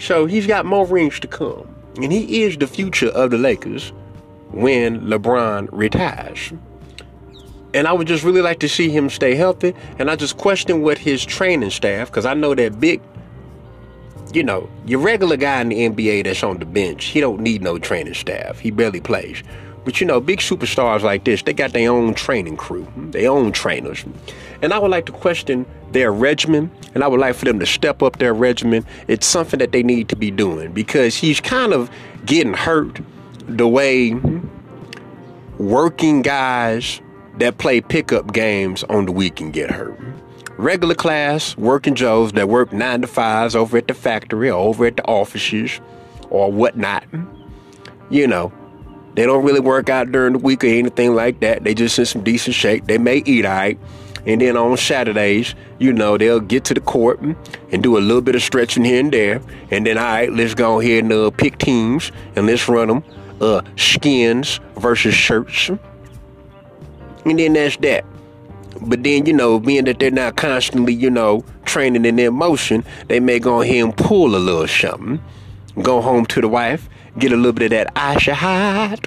So 0.00 0.26
he's 0.26 0.48
got 0.48 0.66
more 0.66 0.84
rings 0.84 1.20
to 1.20 1.28
come. 1.28 1.72
And 2.02 2.12
he 2.12 2.42
is 2.42 2.56
the 2.56 2.66
future 2.66 3.10
of 3.10 3.30
the 3.30 3.38
Lakers 3.38 3.92
when 4.50 5.02
LeBron 5.02 5.68
retires. 5.70 6.52
And 7.74 7.86
I 7.86 7.92
would 7.92 8.08
just 8.08 8.24
really 8.24 8.42
like 8.42 8.58
to 8.60 8.68
see 8.68 8.90
him 8.90 9.10
stay 9.10 9.36
healthy. 9.36 9.74
And 10.00 10.10
I 10.10 10.16
just 10.16 10.38
question 10.38 10.82
what 10.82 10.98
his 10.98 11.24
training 11.24 11.70
staff, 11.70 12.10
because 12.10 12.26
I 12.26 12.34
know 12.34 12.52
that 12.56 12.80
big, 12.80 13.00
you 14.32 14.42
know, 14.42 14.68
your 14.86 15.00
regular 15.00 15.36
guy 15.36 15.60
in 15.60 15.68
the 15.68 15.88
NBA 15.88 16.24
that's 16.24 16.42
on 16.42 16.58
the 16.58 16.66
bench, 16.66 17.06
he 17.06 17.20
don't 17.20 17.40
need 17.40 17.62
no 17.62 17.78
training 17.78 18.14
staff. 18.14 18.58
He 18.58 18.70
barely 18.70 19.00
plays. 19.00 19.42
But 19.84 20.00
you 20.00 20.06
know, 20.06 20.20
big 20.20 20.40
superstars 20.40 21.02
like 21.02 21.24
this, 21.24 21.42
they 21.42 21.54
got 21.54 21.72
their 21.72 21.90
own 21.90 22.12
training 22.12 22.58
crew, 22.58 22.84
hmm, 22.84 23.10
their 23.10 23.30
own 23.30 23.52
trainers. 23.52 24.04
And 24.60 24.72
I 24.72 24.78
would 24.78 24.90
like 24.90 25.06
to 25.06 25.12
question 25.12 25.64
their 25.92 26.12
regimen, 26.12 26.70
and 26.94 27.02
I 27.02 27.08
would 27.08 27.20
like 27.20 27.34
for 27.34 27.46
them 27.46 27.58
to 27.60 27.66
step 27.66 28.02
up 28.02 28.18
their 28.18 28.34
regimen. 28.34 28.84
It's 29.06 29.26
something 29.26 29.58
that 29.60 29.72
they 29.72 29.82
need 29.82 30.08
to 30.10 30.16
be 30.16 30.30
doing 30.30 30.72
because 30.72 31.16
he's 31.16 31.40
kind 31.40 31.72
of 31.72 31.90
getting 32.26 32.52
hurt 32.52 33.00
the 33.46 33.66
way 33.66 34.10
hmm, 34.10 34.46
working 35.58 36.20
guys 36.22 37.00
that 37.38 37.56
play 37.58 37.80
pickup 37.80 38.32
games 38.32 38.84
on 38.84 39.06
the 39.06 39.12
weekend 39.12 39.54
get 39.54 39.70
hurt. 39.70 39.98
Regular 40.58 40.96
class 40.96 41.56
working 41.56 41.94
Joes 41.94 42.32
that 42.32 42.48
work 42.48 42.72
nine 42.72 43.00
to 43.02 43.06
fives 43.06 43.54
over 43.54 43.78
at 43.78 43.86
the 43.86 43.94
factory 43.94 44.50
or 44.50 44.58
over 44.58 44.86
at 44.86 44.96
the 44.96 45.04
offices 45.04 45.80
or 46.30 46.50
whatnot. 46.50 47.04
You 48.10 48.26
know, 48.26 48.52
they 49.14 49.24
don't 49.24 49.44
really 49.44 49.60
work 49.60 49.88
out 49.88 50.10
during 50.10 50.32
the 50.32 50.40
week 50.40 50.64
or 50.64 50.66
anything 50.66 51.14
like 51.14 51.38
that. 51.40 51.62
They 51.62 51.74
just 51.74 51.96
in 52.00 52.06
some 52.06 52.24
decent 52.24 52.56
shape. 52.56 52.86
They 52.86 52.98
may 52.98 53.18
eat 53.18 53.46
all 53.46 53.52
right. 53.52 53.78
And 54.26 54.40
then 54.40 54.56
on 54.56 54.76
Saturdays, 54.76 55.54
you 55.78 55.92
know, 55.92 56.18
they'll 56.18 56.40
get 56.40 56.64
to 56.64 56.74
the 56.74 56.80
court 56.80 57.20
and 57.20 57.80
do 57.80 57.96
a 57.96 58.00
little 58.00 58.20
bit 58.20 58.34
of 58.34 58.42
stretching 58.42 58.84
here 58.84 58.98
and 58.98 59.12
there. 59.12 59.40
And 59.70 59.86
then, 59.86 59.96
all 59.96 60.04
right, 60.04 60.32
let's 60.32 60.54
go 60.54 60.80
ahead 60.80 61.04
and 61.04 61.12
uh, 61.12 61.30
pick 61.30 61.58
teams 61.58 62.10
and 62.34 62.46
let's 62.46 62.68
run 62.68 62.88
them 62.88 63.04
uh, 63.40 63.62
skins 63.76 64.58
versus 64.76 65.14
shirts. 65.14 65.70
And 67.24 67.38
then 67.38 67.52
that's 67.52 67.76
that. 67.76 68.04
But 68.80 69.02
then, 69.02 69.26
you 69.26 69.32
know, 69.32 69.58
being 69.58 69.84
that 69.84 69.98
they're 69.98 70.10
not 70.10 70.36
constantly, 70.36 70.94
you 70.94 71.10
know, 71.10 71.44
training 71.64 72.04
in 72.04 72.16
their 72.16 72.30
motion, 72.30 72.84
they 73.08 73.20
may 73.20 73.38
go 73.38 73.62
ahead 73.62 73.84
and 73.84 73.96
pull 73.96 74.36
a 74.36 74.38
little 74.38 74.66
something. 74.66 75.20
Go 75.82 76.00
home 76.00 76.26
to 76.26 76.40
the 76.40 76.48
wife, 76.48 76.88
get 77.18 77.32
a 77.32 77.36
little 77.36 77.52
bit 77.52 77.66
of 77.66 77.70
that 77.70 77.92
icy 77.96 78.32
hot 78.32 79.06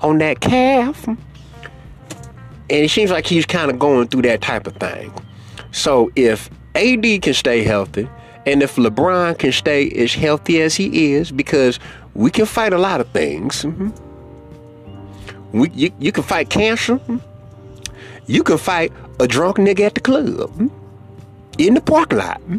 on 0.00 0.18
that 0.18 0.40
calf. 0.40 1.06
And 1.06 1.18
it 2.68 2.90
seems 2.90 3.10
like 3.10 3.26
he's 3.26 3.46
kind 3.46 3.70
of 3.70 3.78
going 3.78 4.08
through 4.08 4.22
that 4.22 4.42
type 4.42 4.66
of 4.66 4.76
thing. 4.76 5.12
So 5.72 6.10
if 6.16 6.50
AD 6.74 7.22
can 7.22 7.34
stay 7.34 7.62
healthy, 7.62 8.08
and 8.46 8.62
if 8.62 8.76
LeBron 8.76 9.38
can 9.38 9.52
stay 9.52 9.90
as 9.90 10.14
healthy 10.14 10.62
as 10.62 10.74
he 10.74 11.12
is, 11.12 11.30
because 11.30 11.78
we 12.14 12.30
can 12.30 12.46
fight 12.46 12.72
a 12.72 12.78
lot 12.78 13.00
of 13.00 13.08
things. 13.10 13.62
Mm-hmm. 13.62 13.90
We, 15.52 15.70
you, 15.70 15.90
you 15.98 16.12
can 16.12 16.24
fight 16.24 16.50
cancer. 16.50 17.00
You 18.28 18.42
can 18.42 18.58
fight 18.58 18.92
a 19.18 19.26
drunk 19.26 19.56
nigga 19.56 19.80
at 19.80 19.94
the 19.94 20.02
club. 20.02 20.50
Hmm, 20.50 20.68
in 21.56 21.72
the 21.72 21.80
parking 21.80 22.18
lot. 22.18 22.38
Hmm, 22.42 22.58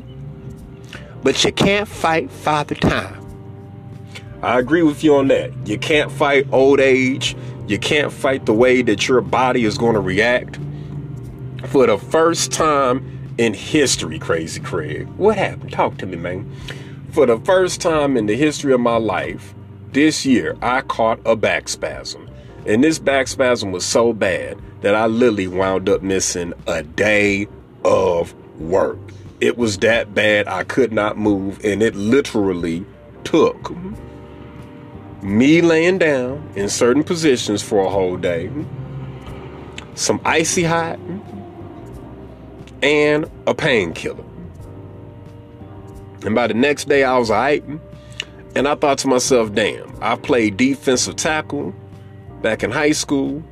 but 1.21 1.45
you 1.45 1.51
can't 1.51 1.87
fight 1.87 2.31
Father 2.31 2.73
Time. 2.73 3.23
I 4.41 4.57
agree 4.57 4.81
with 4.81 5.03
you 5.03 5.15
on 5.15 5.27
that. 5.27 5.51
You 5.67 5.77
can't 5.77 6.11
fight 6.11 6.47
old 6.51 6.79
age. 6.79 7.35
You 7.67 7.77
can't 7.77 8.11
fight 8.11 8.47
the 8.47 8.53
way 8.53 8.81
that 8.81 9.07
your 9.07 9.21
body 9.21 9.63
is 9.63 9.77
going 9.77 9.93
to 9.93 9.99
react. 9.99 10.57
For 11.67 11.85
the 11.85 11.99
first 11.99 12.51
time 12.51 13.35
in 13.37 13.53
history, 13.53 14.17
Crazy 14.17 14.59
Craig. 14.59 15.07
What 15.17 15.37
happened? 15.37 15.71
Talk 15.71 15.99
to 15.99 16.07
me, 16.07 16.17
man. 16.17 16.51
For 17.11 17.27
the 17.27 17.37
first 17.41 17.79
time 17.79 18.17
in 18.17 18.25
the 18.25 18.35
history 18.35 18.73
of 18.73 18.79
my 18.79 18.97
life, 18.97 19.53
this 19.91 20.25
year, 20.25 20.57
I 20.63 20.81
caught 20.81 21.19
a 21.25 21.35
back 21.35 21.69
spasm. 21.69 22.27
And 22.65 22.83
this 22.83 22.97
back 22.97 23.27
spasm 23.27 23.71
was 23.71 23.85
so 23.85 24.13
bad 24.13 24.57
that 24.81 24.95
I 24.95 25.07
literally 25.07 25.47
wound 25.47 25.89
up 25.89 26.01
missing 26.01 26.53
a 26.67 26.83
day 26.83 27.47
of 27.83 28.33
work. 28.59 28.97
It 29.41 29.57
was 29.57 29.77
that 29.79 30.13
bad 30.13 30.47
I 30.47 30.63
could 30.63 30.91
not 30.91 31.17
move, 31.17 31.63
and 31.63 31.81
it 31.81 31.95
literally 31.95 32.85
took 33.23 33.71
me 35.21 35.61
laying 35.61 35.97
down 35.97 36.49
in 36.55 36.69
certain 36.69 37.03
positions 37.03 37.61
for 37.61 37.85
a 37.85 37.89
whole 37.89 38.17
day, 38.17 38.49
some 39.95 40.19
icy 40.25 40.63
hot, 40.63 40.99
and 42.81 43.29
a 43.45 43.53
painkiller. 43.53 44.23
And 46.25 46.35
by 46.35 46.47
the 46.47 46.53
next 46.53 46.87
day, 46.87 47.03
I 47.03 47.17
was 47.17 47.31
alright. 47.31 47.63
And 48.55 48.67
I 48.67 48.75
thought 48.75 48.97
to 48.99 49.07
myself, 49.07 49.53
damn, 49.53 49.95
I 50.01 50.15
played 50.15 50.57
defensive 50.57 51.15
tackle 51.15 51.73
back 52.41 52.63
in 52.63 52.71
high 52.71 52.91
school 52.91 53.43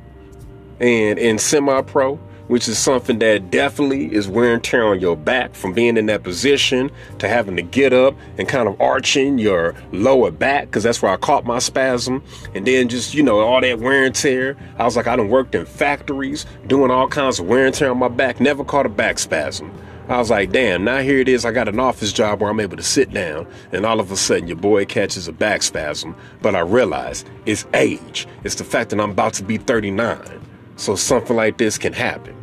and 0.80 1.18
in 1.18 1.38
semi 1.38 1.82
pro, 1.82 2.18
which 2.48 2.68
is 2.68 2.78
something 2.78 3.18
that 3.18 3.50
definitely 3.50 4.12
is 4.12 4.26
wear 4.26 4.54
and 4.54 4.64
tear 4.64 4.86
on 4.86 5.00
your 5.00 5.16
back 5.16 5.54
from 5.54 5.72
being 5.72 5.96
in 5.96 6.06
that 6.06 6.22
position 6.22 6.90
to 7.18 7.28
having 7.28 7.56
to 7.56 7.62
get 7.62 7.92
up 7.92 8.14
and 8.38 8.48
kind 8.48 8.68
of 8.68 8.80
arching 8.80 9.38
your 9.38 9.74
lower 9.92 10.30
back 10.30 10.64
because 10.66 10.82
that's 10.82 11.00
where 11.02 11.12
I 11.12 11.16
caught 11.16 11.44
my 11.44 11.58
spasm. 11.58 12.22
And 12.54 12.66
then 12.66 12.88
just, 12.88 13.14
you 13.14 13.22
know, 13.22 13.40
all 13.40 13.60
that 13.60 13.78
wear 13.78 14.04
and 14.04 14.14
tear. 14.14 14.56
I 14.78 14.84
was 14.84 14.96
like, 14.96 15.06
I 15.06 15.16
done 15.16 15.28
worked 15.28 15.54
in 15.54 15.66
factories 15.66 16.46
doing 16.66 16.90
all 16.90 17.08
kinds 17.08 17.38
of 17.38 17.46
wear 17.46 17.66
and 17.66 17.74
tear 17.74 17.90
on 17.90 17.98
my 17.98 18.08
back, 18.08 18.40
never 18.40 18.64
caught 18.64 18.86
a 18.86 18.90
back 18.90 19.18
spasm. 19.18 19.72
I 20.08 20.16
was 20.16 20.30
like, 20.30 20.52
damn, 20.52 20.84
now 20.84 21.00
here 21.00 21.18
it 21.18 21.28
is. 21.28 21.44
I 21.44 21.52
got 21.52 21.68
an 21.68 21.78
office 21.78 22.14
job 22.14 22.40
where 22.40 22.50
I'm 22.50 22.60
able 22.60 22.78
to 22.78 22.82
sit 22.82 23.12
down, 23.12 23.46
and 23.72 23.84
all 23.84 24.00
of 24.00 24.10
a 24.10 24.16
sudden 24.16 24.48
your 24.48 24.56
boy 24.56 24.86
catches 24.86 25.28
a 25.28 25.32
back 25.32 25.62
spasm. 25.62 26.16
But 26.40 26.54
I 26.54 26.60
realize 26.60 27.26
it's 27.44 27.66
age. 27.74 28.26
It's 28.42 28.54
the 28.54 28.64
fact 28.64 28.88
that 28.88 29.00
I'm 29.00 29.10
about 29.10 29.34
to 29.34 29.42
be 29.42 29.58
39. 29.58 30.47
So 30.78 30.94
something 30.94 31.36
like 31.36 31.58
this 31.58 31.76
can 31.76 31.92
happen. 31.92 32.34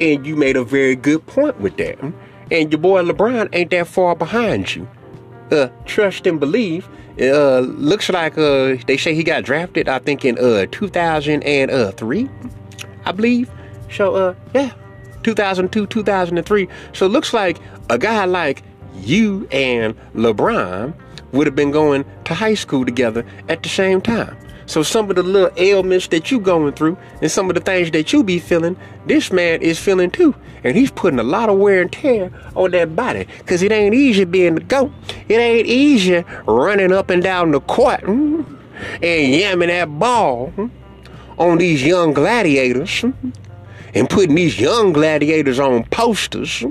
And 0.00 0.24
you 0.26 0.36
made 0.36 0.56
a 0.56 0.64
very 0.64 0.96
good 0.96 1.26
point 1.26 1.60
with 1.60 1.76
that. 1.76 1.98
And 2.50 2.72
your 2.72 2.80
boy 2.80 3.02
LeBron 3.02 3.48
ain't 3.52 3.70
that 3.72 3.88
far 3.88 4.14
behind 4.16 4.74
you. 4.74 4.88
Uh, 5.50 5.68
trust 5.84 6.26
and 6.26 6.38
believe. 6.38 6.88
Uh, 7.20 7.58
looks 7.60 8.08
like 8.08 8.38
uh, 8.38 8.76
they 8.86 8.96
say 8.96 9.14
he 9.14 9.24
got 9.24 9.42
drafted. 9.44 9.88
I 9.88 9.98
think 9.98 10.24
in 10.24 10.38
uh 10.38 10.66
2003, 10.70 12.30
I 13.04 13.12
believe. 13.12 13.50
So 13.90 14.14
uh, 14.14 14.34
yeah, 14.54 14.72
2002, 15.24 15.86
2003. 15.88 16.68
So 16.92 17.08
looks 17.08 17.34
like 17.34 17.58
a 17.90 17.98
guy 17.98 18.24
like 18.26 18.62
you 18.94 19.48
and 19.50 19.94
LeBron 20.14 20.94
would 21.32 21.46
have 21.46 21.56
been 21.56 21.72
going 21.72 22.04
to 22.24 22.34
high 22.34 22.54
school 22.54 22.84
together 22.84 23.26
at 23.48 23.62
the 23.64 23.68
same 23.68 24.00
time. 24.00 24.36
So 24.70 24.84
some 24.84 25.10
of 25.10 25.16
the 25.16 25.24
little 25.24 25.50
ailments 25.56 26.06
that 26.08 26.30
you 26.30 26.38
going 26.38 26.74
through 26.74 26.96
and 27.20 27.28
some 27.28 27.50
of 27.50 27.56
the 27.56 27.60
things 27.60 27.90
that 27.90 28.12
you 28.12 28.22
be 28.22 28.38
feeling, 28.38 28.76
this 29.04 29.32
man 29.32 29.60
is 29.62 29.80
feeling 29.80 30.12
too. 30.12 30.32
And 30.62 30.76
he's 30.76 30.92
putting 30.92 31.18
a 31.18 31.24
lot 31.24 31.48
of 31.48 31.58
wear 31.58 31.82
and 31.82 31.90
tear 31.90 32.30
on 32.54 32.70
that 32.70 32.94
body. 32.94 33.26
Cause 33.46 33.62
it 33.64 33.72
ain't 33.72 33.96
easy 33.96 34.24
being 34.24 34.54
the 34.54 34.60
GOAT. 34.60 34.92
It 35.28 35.40
ain't 35.40 35.66
easy 35.66 36.24
running 36.46 36.92
up 36.92 37.10
and 37.10 37.20
down 37.20 37.50
the 37.50 37.58
court 37.58 38.02
mm, 38.02 38.46
and 39.02 39.02
yamming 39.02 39.66
that 39.66 39.86
ball 39.86 40.52
mm, 40.56 40.70
on 41.36 41.58
these 41.58 41.84
young 41.84 42.12
gladiators 42.12 42.90
mm, 42.90 43.34
and 43.92 44.08
putting 44.08 44.36
these 44.36 44.60
young 44.60 44.92
gladiators 44.92 45.58
on 45.58 45.82
posters. 45.86 46.64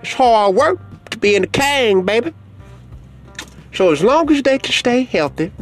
It's 0.00 0.14
hard 0.14 0.54
work 0.54 0.80
to 1.10 1.18
be 1.18 1.34
in 1.34 1.42
the 1.42 1.48
king, 1.48 2.06
baby. 2.06 2.32
So 3.74 3.92
as 3.92 4.02
long 4.02 4.32
as 4.32 4.42
they 4.42 4.58
can 4.58 4.72
stay 4.72 5.02
healthy, 5.02 5.52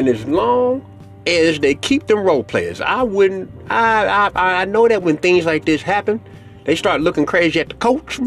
and 0.00 0.08
as 0.08 0.24
long 0.24 0.82
as 1.26 1.60
they 1.60 1.74
keep 1.74 2.06
them 2.06 2.20
role 2.20 2.42
players, 2.42 2.80
I 2.80 3.02
wouldn't. 3.02 3.50
I 3.68 4.30
I 4.34 4.62
I 4.62 4.64
know 4.64 4.88
that 4.88 5.02
when 5.02 5.18
things 5.18 5.44
like 5.44 5.66
this 5.66 5.82
happen, 5.82 6.22
they 6.64 6.74
start 6.74 7.02
looking 7.02 7.26
crazy 7.26 7.60
at 7.60 7.68
the 7.68 7.74
coach. 7.74 8.18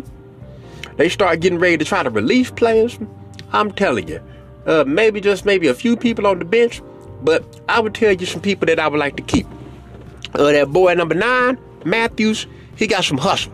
They 0.98 1.10
start 1.10 1.40
getting 1.40 1.58
ready 1.58 1.78
to 1.78 1.86
try 1.86 2.04
to 2.04 2.12
release 2.12 2.52
players. 2.52 3.00
I'm 3.54 3.72
telling 3.72 4.08
you, 4.08 4.22
uh, 4.68 4.84
maybe 4.86 5.20
just 5.20 5.46
maybe 5.46 5.68
a 5.68 5.74
few 5.74 5.98
people 5.98 6.28
on 6.28 6.38
the 6.38 6.46
bench, 6.46 6.80
but 7.24 7.44
I 7.68 7.80
would 7.80 7.96
tell 7.96 8.14
you 8.14 8.28
some 8.28 8.42
people 8.42 8.68
that 8.68 8.80
I 8.80 8.88
would 8.88 9.00
like 9.00 9.16
to 9.16 9.24
keep. 9.24 9.48
Uh, 10.36 10.52
that 10.52 10.70
boy 10.70 10.94
number 10.94 11.16
nine, 11.16 11.58
Matthews, 11.86 12.46
he 12.76 12.86
got 12.86 13.04
some 13.04 13.18
hustle. 13.18 13.52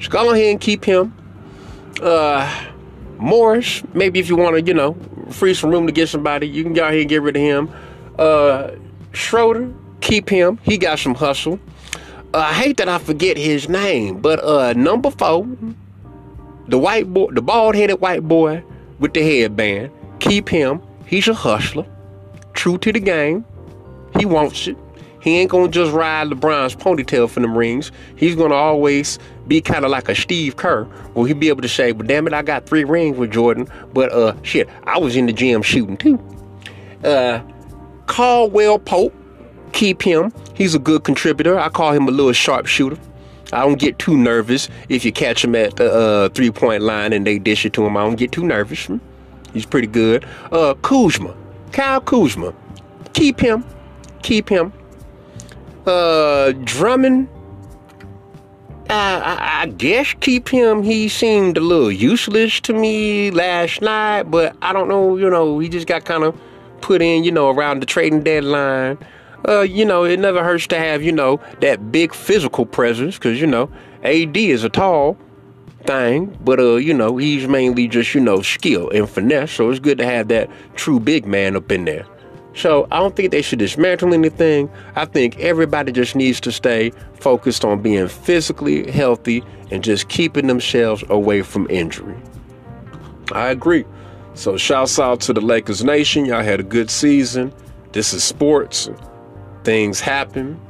So 0.00 0.08
go 0.08 0.30
ahead 0.30 0.46
and 0.52 0.60
keep 0.60 0.84
him. 0.84 1.12
Uh, 2.00 2.46
Morris, 3.18 3.82
maybe 3.94 4.20
if 4.20 4.28
you 4.28 4.36
want 4.36 4.56
to, 4.56 4.62
you 4.62 4.74
know, 4.74 4.96
free 5.30 5.54
some 5.54 5.70
room 5.70 5.86
to 5.86 5.92
get 5.92 6.08
somebody, 6.08 6.48
you 6.48 6.62
can 6.62 6.72
go 6.72 6.84
out 6.84 6.92
here 6.92 7.00
and 7.00 7.08
get 7.08 7.22
rid 7.22 7.36
of 7.36 7.42
him. 7.42 7.70
Uh, 8.18 8.72
Schroeder, 9.12 9.72
keep 10.00 10.28
him. 10.28 10.58
He 10.62 10.78
got 10.78 10.98
some 10.98 11.14
hustle. 11.14 11.58
Uh, 12.32 12.38
I 12.38 12.52
hate 12.52 12.76
that 12.78 12.88
I 12.88 12.98
forget 12.98 13.36
his 13.36 13.68
name, 13.68 14.20
but 14.20 14.42
uh, 14.42 14.72
number 14.72 15.10
four, 15.10 15.46
the 16.66 16.78
white 16.78 17.12
boy, 17.12 17.30
the 17.30 17.42
bald-headed 17.42 18.00
white 18.00 18.26
boy 18.26 18.62
with 18.98 19.14
the 19.14 19.22
headband, 19.22 19.92
keep 20.18 20.48
him. 20.48 20.80
He's 21.06 21.28
a 21.28 21.34
hustler, 21.34 21.86
true 22.54 22.78
to 22.78 22.92
the 22.92 23.00
game. 23.00 23.44
He 24.18 24.26
wants 24.26 24.66
it. 24.66 24.76
He 25.24 25.38
ain't 25.38 25.50
gonna 25.50 25.68
just 25.68 25.90
ride 25.90 26.28
LeBron's 26.28 26.76
ponytail 26.76 27.30
for 27.30 27.40
them 27.40 27.56
rings. 27.56 27.90
He's 28.14 28.36
gonna 28.36 28.54
always 28.54 29.18
be 29.48 29.62
kind 29.62 29.86
of 29.86 29.90
like 29.90 30.10
a 30.10 30.14
Steve 30.14 30.56
Kerr, 30.56 30.84
where 31.14 31.26
he'll 31.26 31.34
be 31.38 31.48
able 31.48 31.62
to 31.62 31.68
say, 31.68 31.92
"But 31.92 32.08
damn 32.08 32.26
it, 32.26 32.34
I 32.34 32.42
got 32.42 32.66
three 32.66 32.84
rings 32.84 33.16
with 33.16 33.30
Jordan." 33.30 33.66
But 33.94 34.12
uh, 34.12 34.34
shit, 34.42 34.68
I 34.84 34.98
was 34.98 35.16
in 35.16 35.24
the 35.24 35.32
gym 35.32 35.62
shooting 35.62 35.96
too. 35.96 36.20
Uh, 37.02 37.40
Caldwell 38.04 38.78
Pope, 38.78 39.14
keep 39.72 40.02
him. 40.02 40.30
He's 40.52 40.74
a 40.74 40.78
good 40.78 41.04
contributor. 41.04 41.58
I 41.58 41.70
call 41.70 41.92
him 41.92 42.06
a 42.06 42.10
little 42.10 42.34
sharpshooter. 42.34 42.98
I 43.54 43.62
don't 43.62 43.78
get 43.78 43.98
too 43.98 44.18
nervous 44.18 44.68
if 44.90 45.06
you 45.06 45.12
catch 45.12 45.42
him 45.42 45.54
at 45.54 45.76
the 45.76 45.90
uh, 45.90 46.28
three 46.28 46.50
point 46.50 46.82
line 46.82 47.14
and 47.14 47.26
they 47.26 47.38
dish 47.38 47.64
it 47.64 47.72
to 47.74 47.86
him. 47.86 47.96
I 47.96 48.02
don't 48.02 48.16
get 48.16 48.30
too 48.30 48.44
nervous. 48.44 48.90
He's 49.54 49.64
pretty 49.64 49.86
good. 49.86 50.26
Uh, 50.52 50.74
Kuzma, 50.82 51.34
Kyle 51.72 52.02
Kuzma, 52.02 52.52
keep 53.14 53.40
him, 53.40 53.64
keep 54.22 54.50
him. 54.50 54.70
Uh, 55.86 56.52
Drummond, 56.64 57.28
I, 58.88 59.62
I 59.62 59.66
guess 59.66 60.14
keep 60.20 60.48
him. 60.48 60.82
He 60.82 61.08
seemed 61.08 61.56
a 61.56 61.60
little 61.60 61.92
useless 61.92 62.60
to 62.60 62.72
me 62.72 63.30
last 63.30 63.82
night, 63.82 64.24
but 64.24 64.56
I 64.62 64.72
don't 64.72 64.88
know. 64.88 65.16
You 65.16 65.30
know, 65.30 65.58
he 65.58 65.68
just 65.68 65.86
got 65.86 66.04
kind 66.04 66.24
of 66.24 66.38
put 66.80 67.02
in. 67.02 67.24
You 67.24 67.32
know, 67.32 67.50
around 67.50 67.80
the 67.80 67.86
trading 67.86 68.22
deadline. 68.22 68.98
Uh, 69.46 69.60
you 69.60 69.84
know, 69.84 70.04
it 70.04 70.18
never 70.18 70.42
hurts 70.42 70.66
to 70.68 70.78
have 70.78 71.02
you 71.02 71.12
know 71.12 71.40
that 71.60 71.92
big 71.92 72.14
physical 72.14 72.64
presence 72.64 73.16
because 73.16 73.40
you 73.40 73.46
know 73.46 73.70
AD 74.02 74.36
is 74.36 74.64
a 74.64 74.70
tall 74.70 75.18
thing, 75.84 76.36
but 76.42 76.58
uh, 76.58 76.76
you 76.76 76.94
know, 76.94 77.16
he's 77.16 77.46
mainly 77.46 77.88
just 77.88 78.14
you 78.14 78.20
know 78.20 78.42
skill 78.42 78.90
and 78.90 79.08
finesse. 79.08 79.52
So 79.52 79.70
it's 79.70 79.80
good 79.80 79.98
to 79.98 80.06
have 80.06 80.28
that 80.28 80.50
true 80.76 81.00
big 81.00 81.26
man 81.26 81.56
up 81.56 81.70
in 81.70 81.84
there. 81.84 82.06
So 82.54 82.86
I 82.92 83.00
don't 83.00 83.16
think 83.16 83.32
they 83.32 83.42
should 83.42 83.58
dismantle 83.58 84.14
anything. 84.14 84.70
I 84.94 85.04
think 85.06 85.38
everybody 85.40 85.90
just 85.92 86.14
needs 86.14 86.40
to 86.40 86.52
stay 86.52 86.92
focused 87.14 87.64
on 87.64 87.82
being 87.82 88.08
physically 88.08 88.90
healthy 88.90 89.42
and 89.70 89.82
just 89.82 90.08
keeping 90.08 90.46
themselves 90.46 91.02
away 91.08 91.42
from 91.42 91.68
injury. 91.68 92.16
I 93.32 93.48
agree. 93.48 93.84
So 94.34 94.56
shouts 94.56 94.98
out 94.98 95.20
to 95.22 95.32
the 95.32 95.40
Lakers 95.40 95.82
Nation. 95.82 96.24
Y'all 96.24 96.42
had 96.42 96.60
a 96.60 96.64
good 96.64 96.90
season. 96.90 97.52
This 97.92 98.12
is 98.12 98.22
sports. 98.22 98.88
Things 99.64 100.00
happen. 100.00 100.60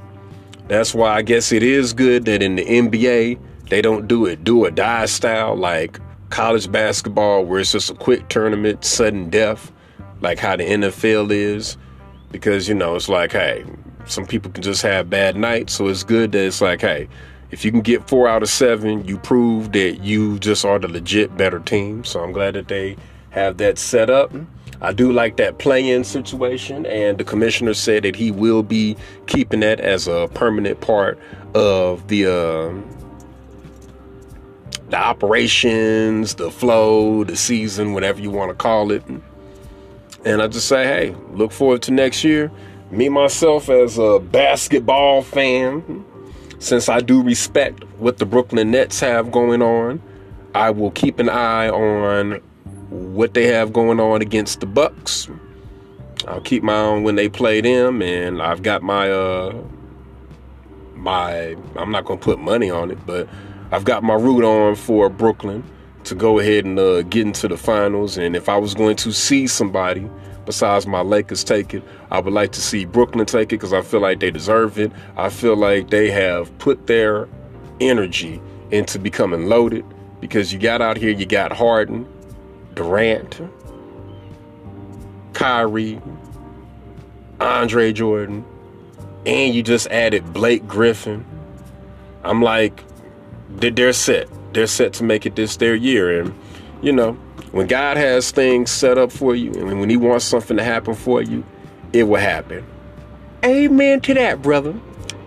That's 0.68 0.94
why 0.94 1.14
I 1.14 1.22
guess 1.22 1.52
it 1.52 1.62
is 1.62 1.92
good 1.92 2.24
that 2.24 2.42
in 2.42 2.56
the 2.56 2.64
NBA 2.64 3.38
they 3.68 3.82
don't 3.82 4.06
do 4.06 4.26
it 4.26 4.44
do 4.44 4.64
or 4.64 4.70
die 4.70 5.06
style 5.06 5.56
like 5.56 5.98
college 6.30 6.70
basketball 6.70 7.44
where 7.44 7.60
it's 7.60 7.72
just 7.72 7.90
a 7.90 7.94
quick 7.94 8.28
tournament, 8.28 8.84
sudden 8.84 9.28
death 9.30 9.72
like 10.20 10.38
how 10.38 10.56
the 10.56 10.64
NFL 10.64 11.30
is, 11.30 11.76
because 12.30 12.68
you 12.68 12.74
know 12.74 12.96
it's 12.96 13.08
like, 13.08 13.32
hey, 13.32 13.64
some 14.06 14.26
people 14.26 14.50
can 14.50 14.62
just 14.62 14.82
have 14.82 15.08
bad 15.08 15.36
nights, 15.36 15.74
so 15.74 15.88
it's 15.88 16.04
good 16.04 16.32
that 16.32 16.46
it's 16.46 16.60
like, 16.60 16.80
hey, 16.80 17.08
if 17.50 17.64
you 17.64 17.70
can 17.70 17.82
get 17.82 18.08
four 18.08 18.26
out 18.26 18.42
of 18.42 18.48
seven, 18.48 19.04
you 19.04 19.18
prove 19.18 19.72
that 19.72 20.00
you 20.02 20.38
just 20.40 20.64
are 20.64 20.78
the 20.78 20.88
legit 20.88 21.36
better 21.36 21.60
team. 21.60 22.04
So 22.04 22.20
I'm 22.20 22.32
glad 22.32 22.54
that 22.54 22.68
they 22.68 22.96
have 23.30 23.58
that 23.58 23.78
set 23.78 24.10
up. 24.10 24.32
I 24.80 24.92
do 24.92 25.12
like 25.12 25.36
that 25.36 25.58
play-in 25.58 26.04
situation, 26.04 26.84
and 26.86 27.16
the 27.16 27.24
commissioner 27.24 27.74
said 27.74 28.02
that 28.02 28.16
he 28.16 28.30
will 28.30 28.62
be 28.62 28.96
keeping 29.26 29.60
that 29.60 29.80
as 29.80 30.08
a 30.08 30.28
permanent 30.34 30.80
part 30.80 31.18
of 31.54 32.08
the 32.08 32.26
uh, 32.26 32.72
the 34.90 34.96
operations, 34.96 36.34
the 36.34 36.50
flow, 36.50 37.24
the 37.24 37.36
season, 37.36 37.94
whatever 37.94 38.20
you 38.20 38.30
want 38.30 38.50
to 38.50 38.54
call 38.54 38.90
it. 38.90 39.02
And 40.24 40.40
I 40.40 40.48
just 40.48 40.68
say, 40.68 40.84
hey, 40.84 41.16
look 41.32 41.52
forward 41.52 41.82
to 41.82 41.92
next 41.92 42.24
year. 42.24 42.50
Me, 42.90 43.08
myself, 43.08 43.68
as 43.68 43.98
a 43.98 44.18
basketball 44.18 45.22
fan, 45.22 46.04
since 46.58 46.88
I 46.88 47.00
do 47.00 47.22
respect 47.22 47.84
what 47.98 48.18
the 48.18 48.26
Brooklyn 48.26 48.70
Nets 48.70 49.00
have 49.00 49.30
going 49.30 49.60
on, 49.60 50.00
I 50.54 50.70
will 50.70 50.92
keep 50.92 51.18
an 51.18 51.28
eye 51.28 51.68
on 51.68 52.40
what 52.90 53.34
they 53.34 53.46
have 53.48 53.72
going 53.72 54.00
on 54.00 54.22
against 54.22 54.60
the 54.60 54.66
Bucks. 54.66 55.28
I'll 56.26 56.40
keep 56.40 56.62
my 56.62 56.76
own 56.76 57.02
when 57.02 57.16
they 57.16 57.28
play 57.28 57.60
them, 57.60 58.00
and 58.00 58.40
I've 58.40 58.62
got 58.62 58.82
my 58.82 59.10
uh 59.10 59.54
my 60.94 61.56
I'm 61.76 61.90
not 61.90 62.06
gonna 62.06 62.20
put 62.20 62.38
money 62.38 62.70
on 62.70 62.90
it, 62.90 63.04
but 63.04 63.28
I've 63.72 63.84
got 63.84 64.02
my 64.02 64.14
root 64.14 64.44
on 64.44 64.76
for 64.76 65.10
Brooklyn 65.10 65.64
to 66.04 66.14
go 66.14 66.38
ahead 66.38 66.64
and 66.64 66.78
uh, 66.78 67.02
get 67.02 67.26
into 67.26 67.48
the 67.48 67.56
finals. 67.56 68.16
And 68.16 68.36
if 68.36 68.48
I 68.48 68.56
was 68.56 68.74
going 68.74 68.96
to 68.96 69.12
see 69.12 69.46
somebody 69.46 70.08
besides 70.44 70.86
my 70.86 71.00
Lakers 71.00 71.42
take 71.42 71.74
it, 71.74 71.82
I 72.10 72.20
would 72.20 72.32
like 72.32 72.52
to 72.52 72.60
see 72.60 72.84
Brooklyn 72.84 73.26
take 73.26 73.52
it 73.52 73.56
because 73.56 73.72
I 73.72 73.82
feel 73.82 74.00
like 74.00 74.20
they 74.20 74.30
deserve 74.30 74.78
it. 74.78 74.92
I 75.16 75.30
feel 75.30 75.56
like 75.56 75.90
they 75.90 76.10
have 76.10 76.56
put 76.58 76.86
their 76.86 77.28
energy 77.80 78.40
into 78.70 78.98
becoming 78.98 79.46
loaded 79.46 79.84
because 80.20 80.52
you 80.52 80.58
got 80.58 80.82
out 80.82 80.96
here, 80.96 81.10
you 81.10 81.26
got 81.26 81.52
Harden, 81.52 82.06
Durant, 82.74 83.40
Kyrie, 85.32 86.00
Andre 87.40 87.92
Jordan, 87.92 88.44
and 89.26 89.54
you 89.54 89.62
just 89.62 89.86
added 89.88 90.32
Blake 90.32 90.66
Griffin. 90.66 91.24
I'm 92.22 92.42
like, 92.42 92.82
did 93.58 93.76
they're 93.76 93.92
set 93.92 94.28
they're 94.54 94.66
set 94.66 94.92
to 94.94 95.04
make 95.04 95.26
it 95.26 95.36
this 95.36 95.56
their 95.56 95.74
year. 95.74 96.20
And, 96.20 96.34
you 96.82 96.92
know, 96.92 97.12
when 97.52 97.66
God 97.66 97.96
has 97.96 98.30
things 98.30 98.70
set 98.70 98.98
up 98.98 99.12
for 99.12 99.34
you 99.34 99.52
and 99.52 99.80
when 99.80 99.90
He 99.90 99.96
wants 99.96 100.24
something 100.24 100.56
to 100.56 100.64
happen 100.64 100.94
for 100.94 101.22
you, 101.22 101.44
it 101.92 102.04
will 102.04 102.20
happen. 102.20 102.64
Amen 103.44 104.00
to 104.02 104.14
that, 104.14 104.42
brother. 104.42 104.74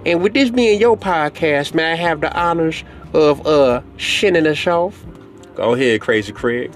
And 0.06 0.24
with 0.24 0.34
this 0.34 0.50
being 0.50 0.80
your 0.80 0.98
podcast, 0.98 1.74
may 1.74 1.92
I 1.92 1.96
have 1.96 2.22
the 2.22 2.34
honors 2.38 2.84
of 3.14 3.46
uh 3.46 3.82
shinning 3.98 4.48
us 4.48 4.66
off? 4.68 5.06
Go 5.56 5.74
ahead, 5.74 6.02
Crazy 6.02 6.32
Craig. 6.32 6.72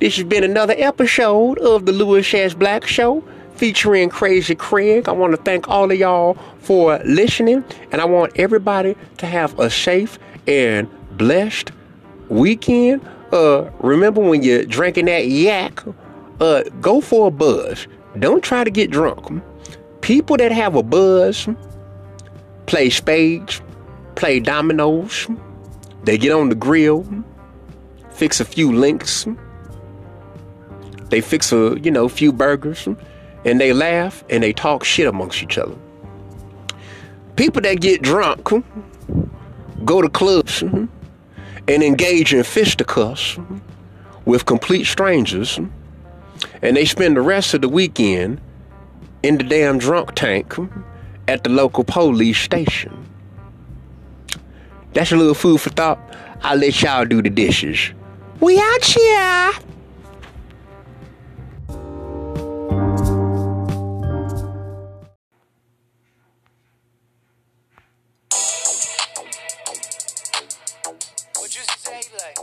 This 0.00 0.16
has 0.16 0.24
been 0.24 0.42
another 0.42 0.74
episode 0.76 1.58
of 1.60 1.86
the 1.86 1.92
Louis 1.92 2.34
S. 2.34 2.54
Black 2.54 2.86
Show 2.86 3.22
featuring 3.54 4.08
Crazy 4.08 4.54
Craig. 4.54 5.08
I 5.08 5.12
want 5.12 5.32
to 5.32 5.42
thank 5.42 5.68
all 5.68 5.90
of 5.90 5.96
y'all 5.96 6.36
for 6.58 6.98
listening, 7.04 7.64
and 7.92 8.00
I 8.00 8.04
want 8.04 8.32
everybody 8.36 8.96
to 9.18 9.26
have 9.26 9.58
a 9.60 9.70
safe 9.70 10.18
and 10.46 10.88
blessed 11.16 11.70
weekend, 12.32 13.06
uh, 13.32 13.70
remember 13.80 14.20
when 14.20 14.42
you're 14.42 14.64
drinking 14.64 15.06
that 15.06 15.28
yak, 15.28 15.82
uh, 16.40 16.62
go 16.80 17.00
for 17.00 17.28
a 17.28 17.30
buzz. 17.30 17.86
Don't 18.18 18.42
try 18.42 18.64
to 18.64 18.70
get 18.70 18.90
drunk. 18.90 19.42
People 20.00 20.36
that 20.36 20.52
have 20.52 20.74
a 20.74 20.82
buzz 20.82 21.48
play 22.66 22.90
spades, 22.90 23.60
play 24.16 24.40
dominoes, 24.40 25.28
they 26.04 26.18
get 26.18 26.32
on 26.32 26.48
the 26.48 26.54
grill, 26.54 27.06
fix 28.10 28.40
a 28.40 28.44
few 28.44 28.72
links, 28.72 29.26
they 31.10 31.20
fix 31.20 31.52
a, 31.52 31.78
you 31.82 31.90
know, 31.90 32.08
few 32.08 32.32
burgers, 32.32 32.88
and 33.44 33.60
they 33.60 33.72
laugh 33.72 34.24
and 34.30 34.42
they 34.42 34.52
talk 34.52 34.84
shit 34.84 35.06
amongst 35.06 35.42
each 35.42 35.58
other. 35.58 35.76
People 37.36 37.62
that 37.62 37.80
get 37.80 38.02
drunk 38.02 38.48
go 39.84 40.02
to 40.02 40.08
clubs 40.08 40.62
and 41.68 41.82
engage 41.82 42.34
in 42.34 42.42
fisticuffs 42.42 43.38
with 44.24 44.46
complete 44.46 44.84
strangers, 44.84 45.58
and 46.62 46.76
they 46.76 46.84
spend 46.84 47.16
the 47.16 47.22
rest 47.22 47.54
of 47.54 47.60
the 47.62 47.68
weekend 47.68 48.40
in 49.22 49.38
the 49.38 49.44
damn 49.44 49.78
drunk 49.78 50.14
tank 50.14 50.54
at 51.28 51.44
the 51.44 51.50
local 51.50 51.84
police 51.84 52.38
station. 52.38 53.08
That's 54.92 55.12
a 55.12 55.16
little 55.16 55.34
food 55.34 55.60
for 55.60 55.70
thought. 55.70 55.98
I'll 56.42 56.58
let 56.58 56.82
y'all 56.82 57.04
do 57.04 57.22
the 57.22 57.30
dishes. 57.30 57.92
We 58.40 58.58
out 58.58 58.84
here. 58.84 59.52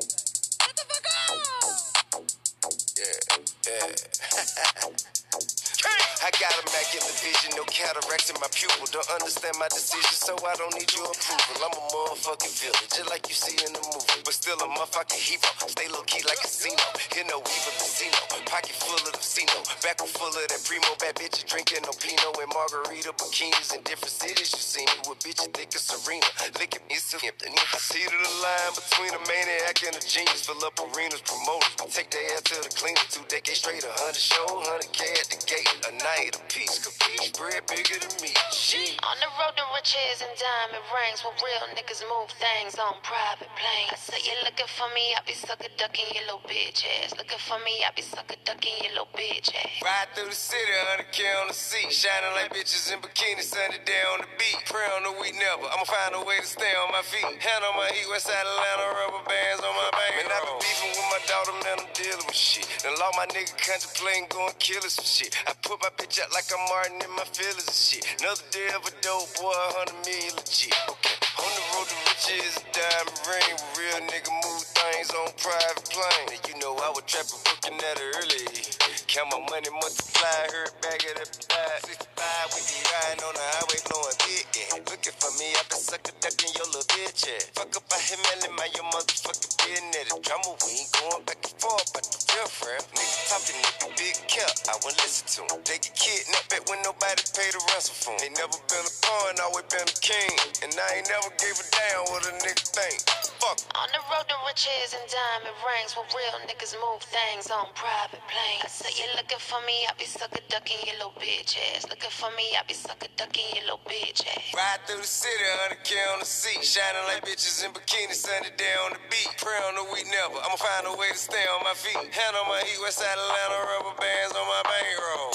I 6.21 6.29
got 6.39 6.53
immaculate 6.61 7.17
vision, 7.49 7.57
no 7.57 7.65
cataracts 7.71 8.29
in 8.29 8.35
my 8.41 8.47
pupil. 8.51 8.85
Don't 8.91 9.09
understand 9.11 9.55
my 9.59 9.67
decision, 9.69 10.13
so 10.13 10.35
I 10.45 10.55
don't 10.55 10.73
need 10.73 10.91
your 10.93 11.05
approval. 11.05 11.65
I'm 11.65 11.73
a 11.73 11.83
motherfucking 11.93 12.53
villain, 12.59 12.87
just 12.89 13.09
like 13.09 13.27
you 13.27 13.35
see 13.35 13.57
in 13.65 13.73
the 13.73 13.81
movie. 13.81 14.21
But 14.23 14.33
still 14.33 14.57
a 14.57 14.67
motherfucking 14.67 15.19
hero. 15.19 15.49
Stay 15.67 15.87
low 15.89 16.03
key 16.03 16.23
like 16.25 16.39
a 16.39 16.47
casino. 16.47 16.83
Hear 17.13 17.25
no 17.25 17.39
evil 17.39 17.73
casino. 17.77 18.17
Pocket 18.45 18.75
full 18.75 18.95
of 18.95 19.05
the 19.05 19.17
casino. 19.17 19.53
Back 19.83 19.99
full 19.99 20.29
of 20.29 20.35
that 20.35 20.61
primo. 20.65 20.89
Bad 20.99 21.15
bitches 21.15 21.45
drinking 21.45 21.83
no 21.85 21.93
Pinot 21.99 22.37
and 22.39 22.51
margarita 22.53 23.13
bikinis 23.17 23.75
in 23.75 23.81
different 23.83 24.13
cities. 24.13 24.51
You 24.53 24.61
see 24.61 24.85
me 24.85 24.97
with 25.07 25.19
bitches 25.19 25.51
thick 25.53 25.73
as 25.75 25.81
Serena. 25.81 26.25
At 26.45 26.57
me 26.89 26.95
so. 26.97 27.17
I 27.19 27.77
see 27.77 28.05
the 28.05 28.17
line 28.41 28.73
between 28.75 29.13
a 29.13 29.21
maniac 29.27 29.77
and 29.85 29.95
a 29.95 30.01
genius. 30.01 30.45
Fill 30.45 30.63
up 30.65 30.77
arenas, 30.79 31.21
promoters. 31.21 31.73
We 31.83 31.91
take 31.91 32.09
their 32.11 32.25
ass 32.33 32.41
to 32.49 32.55
the 32.61 32.71
cleaner. 32.75 33.05
Two 33.09 33.23
decades 33.29 33.59
straight, 33.59 33.83
a 33.83 33.91
hundred 34.01 34.17
show, 34.21 34.45
hundred 34.47 34.91
K 34.91 35.05
at 35.19 35.27
the 35.29 35.39
gate. 35.45 35.69
A 35.87 35.91
night 36.03 36.35
of 36.35 36.47
peace, 36.49 36.79
capiche, 36.81 37.33
bread 37.39 37.63
bigger 37.71 37.95
than 37.95 38.11
me. 38.19 38.35
She 38.51 38.99
On 39.07 39.15
the 39.23 39.31
road 39.39 39.55
to 39.55 39.63
riches 39.71 40.19
and 40.19 40.35
diamond 40.35 40.83
rings, 40.91 41.23
where 41.23 41.31
real 41.39 41.71
niggas 41.71 42.03
move 42.11 42.27
things 42.35 42.75
on 42.75 42.99
private 42.99 43.47
planes. 43.55 43.95
I 43.95 43.97
say 43.97 44.19
you 44.27 44.35
looking 44.43 44.67
for 44.67 44.91
me, 44.91 45.15
I 45.15 45.23
be 45.23 45.31
sucker 45.31 45.71
ducking 45.79 46.11
your 46.11 46.27
little 46.27 46.43
bitch 46.43 46.83
ass. 46.99 47.15
Looking 47.15 47.39
for 47.39 47.55
me, 47.63 47.79
I 47.87 47.95
be 47.95 48.03
sucker 48.03 48.35
ducking 48.43 48.75
your 48.83 48.91
little 48.99 49.13
bitch 49.15 49.55
ass. 49.55 49.71
Ride 49.79 50.11
through 50.19 50.27
the 50.27 50.35
city, 50.35 50.67
100K 50.99 51.19
on 51.39 51.47
the 51.47 51.55
seat. 51.55 51.87
Shining 51.95 52.35
like 52.35 52.51
bitches 52.51 52.91
in 52.91 52.99
bikinis, 52.99 53.47
sunny 53.47 53.79
day 53.87 54.03
on 54.11 54.19
the 54.19 54.29
beat. 54.35 54.59
Pray 54.67 54.83
on 54.99 55.07
the 55.07 55.15
week 55.23 55.39
never. 55.39 55.63
I'ma 55.63 55.87
find 55.87 56.19
a 56.19 56.23
way 56.27 56.43
to 56.43 56.49
stay 56.49 56.75
on 56.83 56.91
my 56.91 57.03
feet. 57.07 57.39
Hand 57.39 57.63
on 57.63 57.79
my 57.79 57.87
heat, 57.95 58.03
west 58.11 58.27
side 58.27 58.35
Atlanta, 58.43 58.85
rubber 58.99 59.23
bands 59.23 59.63
on 59.63 59.71
my 59.79 59.89
back. 59.95 60.11
Man, 60.19 60.27
I 60.27 60.39
been 60.43 60.59
beefing 60.59 60.91
with 60.91 61.07
my 61.07 61.21
daughter, 61.23 61.55
man, 61.63 61.77
I'm 61.87 61.91
dealing 61.95 62.27
with 62.27 62.35
shit. 62.35 62.67
Then 62.83 62.99
law 62.99 63.15
my 63.15 63.31
nigga 63.31 63.55
contemplating 63.55 64.27
going 64.27 64.51
killing 64.59 64.91
some 64.91 65.07
shit. 65.07 65.31
I 65.47 65.55
put 65.63 65.79
my 65.79 65.91
bitch 65.95 66.19
out 66.19 66.35
like 66.35 66.51
I'm 66.51 66.59
Martin 66.67 66.99
in 66.99 67.11
my 67.15 67.18
feelings 67.25 67.67
and 67.67 67.75
shit. 67.75 68.05
Another 68.21 68.43
day 68.51 68.69
of 68.75 68.85
a 68.87 68.93
dope 69.01 69.27
boy, 69.35 69.51
100 69.51 70.05
million 70.05 70.33
legit. 70.35 70.75
Okay. 70.87 71.15
On 71.43 71.49
the 71.51 71.63
road 71.75 71.87
to 71.87 71.97
riches, 72.07 72.55
diamond 72.71 73.19
ring. 73.27 73.55
Real 73.75 73.99
nigga 74.07 74.31
move 74.45 74.63
things 74.63 75.09
on 75.11 75.27
private 75.39 75.83
plane. 75.91 76.39
You 76.47 76.55
know 76.59 76.75
I 76.79 76.89
was 76.95 77.03
trapping, 77.07 77.39
working 77.43 77.79
at 77.79 77.97
early. 77.99 78.88
Count 79.09 79.25
my 79.33 79.41
money, 79.49 79.73
multiply, 79.73 80.53
heard 80.53 80.69
bag 80.85 81.01
it 81.01 81.17
up, 81.17 81.25
65. 81.33 82.53
We 82.53 82.61
be 82.61 82.77
riding 82.93 83.25
on 83.25 83.33
the 83.33 83.41
highway, 83.57 83.81
blowing 83.89 84.17
big. 84.21 84.45
Yeah. 84.53 84.85
Looking 84.85 85.17
for 85.17 85.33
me, 85.41 85.49
I 85.57 85.65
been 85.65 85.81
sucker 85.81 86.13
ducking 86.21 86.53
your 86.53 86.69
little 86.69 86.85
bitch. 86.93 87.25
Yeah. 87.25 87.41
Fuck 87.57 87.73
up, 87.73 87.89
I 87.89 87.97
hit 88.05 88.21
Melly, 88.21 88.53
my 88.53 88.69
your 88.77 88.85
motherfucking 88.93 89.53
business. 89.65 90.13
Drama, 90.13 90.53
we 90.61 90.69
ain't 90.85 90.93
going 90.93 91.25
back 91.25 91.41
and 91.41 91.57
forth, 91.57 91.89
but 91.89 92.05
the 92.05 92.21
real 92.37 92.49
friend. 92.53 92.85
Niggas 92.93 93.33
talking, 93.33 93.57
nigga, 93.57 93.89
big 93.97 94.17
cap. 94.29 94.53
I 94.69 94.77
wouldn't 94.85 95.01
listen 95.01 95.25
to 95.25 95.41
them. 95.57 95.61
They 95.65 95.81
get 95.81 95.97
kidnapped 95.97 96.49
back 96.53 96.63
when 96.69 96.77
nobody 96.85 97.25
paid 97.33 97.57
a 97.57 97.61
ransom 97.73 97.97
for 97.97 98.13
'em. 98.13 98.21
They 98.21 98.29
never 98.37 98.61
been 98.69 98.85
a 98.85 98.93
pawn, 99.01 99.41
always 99.41 99.65
been 99.73 99.89
a 99.89 99.97
king. 100.05 100.37
And 100.61 100.69
I 100.77 101.01
ain't 101.01 101.09
never 101.09 101.33
gave 101.41 101.57
a 101.57 101.65
damn 101.73 102.05
what 102.13 102.29
a 102.29 102.33
nigga 102.45 102.65
think. 102.77 103.01
Fuck. 103.41 103.57
On 103.73 103.89
the 103.89 104.01
road 104.11 104.27
to 104.29 104.37
riches 104.45 104.93
and 104.93 105.05
diamond 105.09 105.57
rings, 105.65 105.95
where 105.97 106.05
real 106.13 106.37
niggas 106.45 106.75
move 106.77 107.01
things 107.03 107.49
on 107.49 107.67
private 107.73 108.21
planes. 108.29 108.63
I 108.65 108.69
say 108.69 108.91
you 108.99 109.07
looking 109.15 109.39
for 109.39 109.63
me, 109.63 109.87
I 109.87 109.95
be 109.95 110.03
sucker 110.03 110.43
ducking 110.51 110.83
your 110.83 110.99
little 110.99 111.15
bitch 111.15 111.55
ass. 111.71 111.87
Looking 111.87 112.11
for 112.11 112.27
me, 112.35 112.51
I 112.51 112.67
be 112.67 112.75
sucker 112.75 113.07
ducking 113.15 113.47
your 113.55 113.63
little 113.63 113.83
bitch 113.87 114.27
ass. 114.27 114.51
Ride 114.51 114.83
through 114.87 114.99
the 114.99 115.07
city, 115.07 115.39
100K 115.71 115.95
on 116.11 116.19
the 116.19 116.27
seat. 116.27 116.59
Shining 116.59 117.07
like 117.07 117.23
bitches 117.23 117.63
in 117.63 117.71
bikinis, 117.71 118.19
sunny 118.19 118.51
day 118.59 118.75
on 118.83 118.91
the 118.91 119.01
beat. 119.07 119.31
Pray 119.39 119.55
on 119.71 119.79
the 119.79 119.87
week 119.95 120.03
never. 120.11 120.35
I'ma 120.43 120.59
find 120.59 120.83
a 120.91 120.95
way 120.99 121.15
to 121.15 121.17
stay 121.17 121.45
on 121.47 121.63
my 121.63 121.75
feet. 121.79 122.11
Hand 122.11 122.35
on 122.35 122.47
my 122.51 122.59
heat, 122.67 122.79
west 122.83 122.99
side 122.99 123.15
Atlanta, 123.15 123.59
rubber 123.71 123.95
bands 123.95 124.35
on 124.35 124.43
my 124.43 124.63
bankroll. 124.67 125.31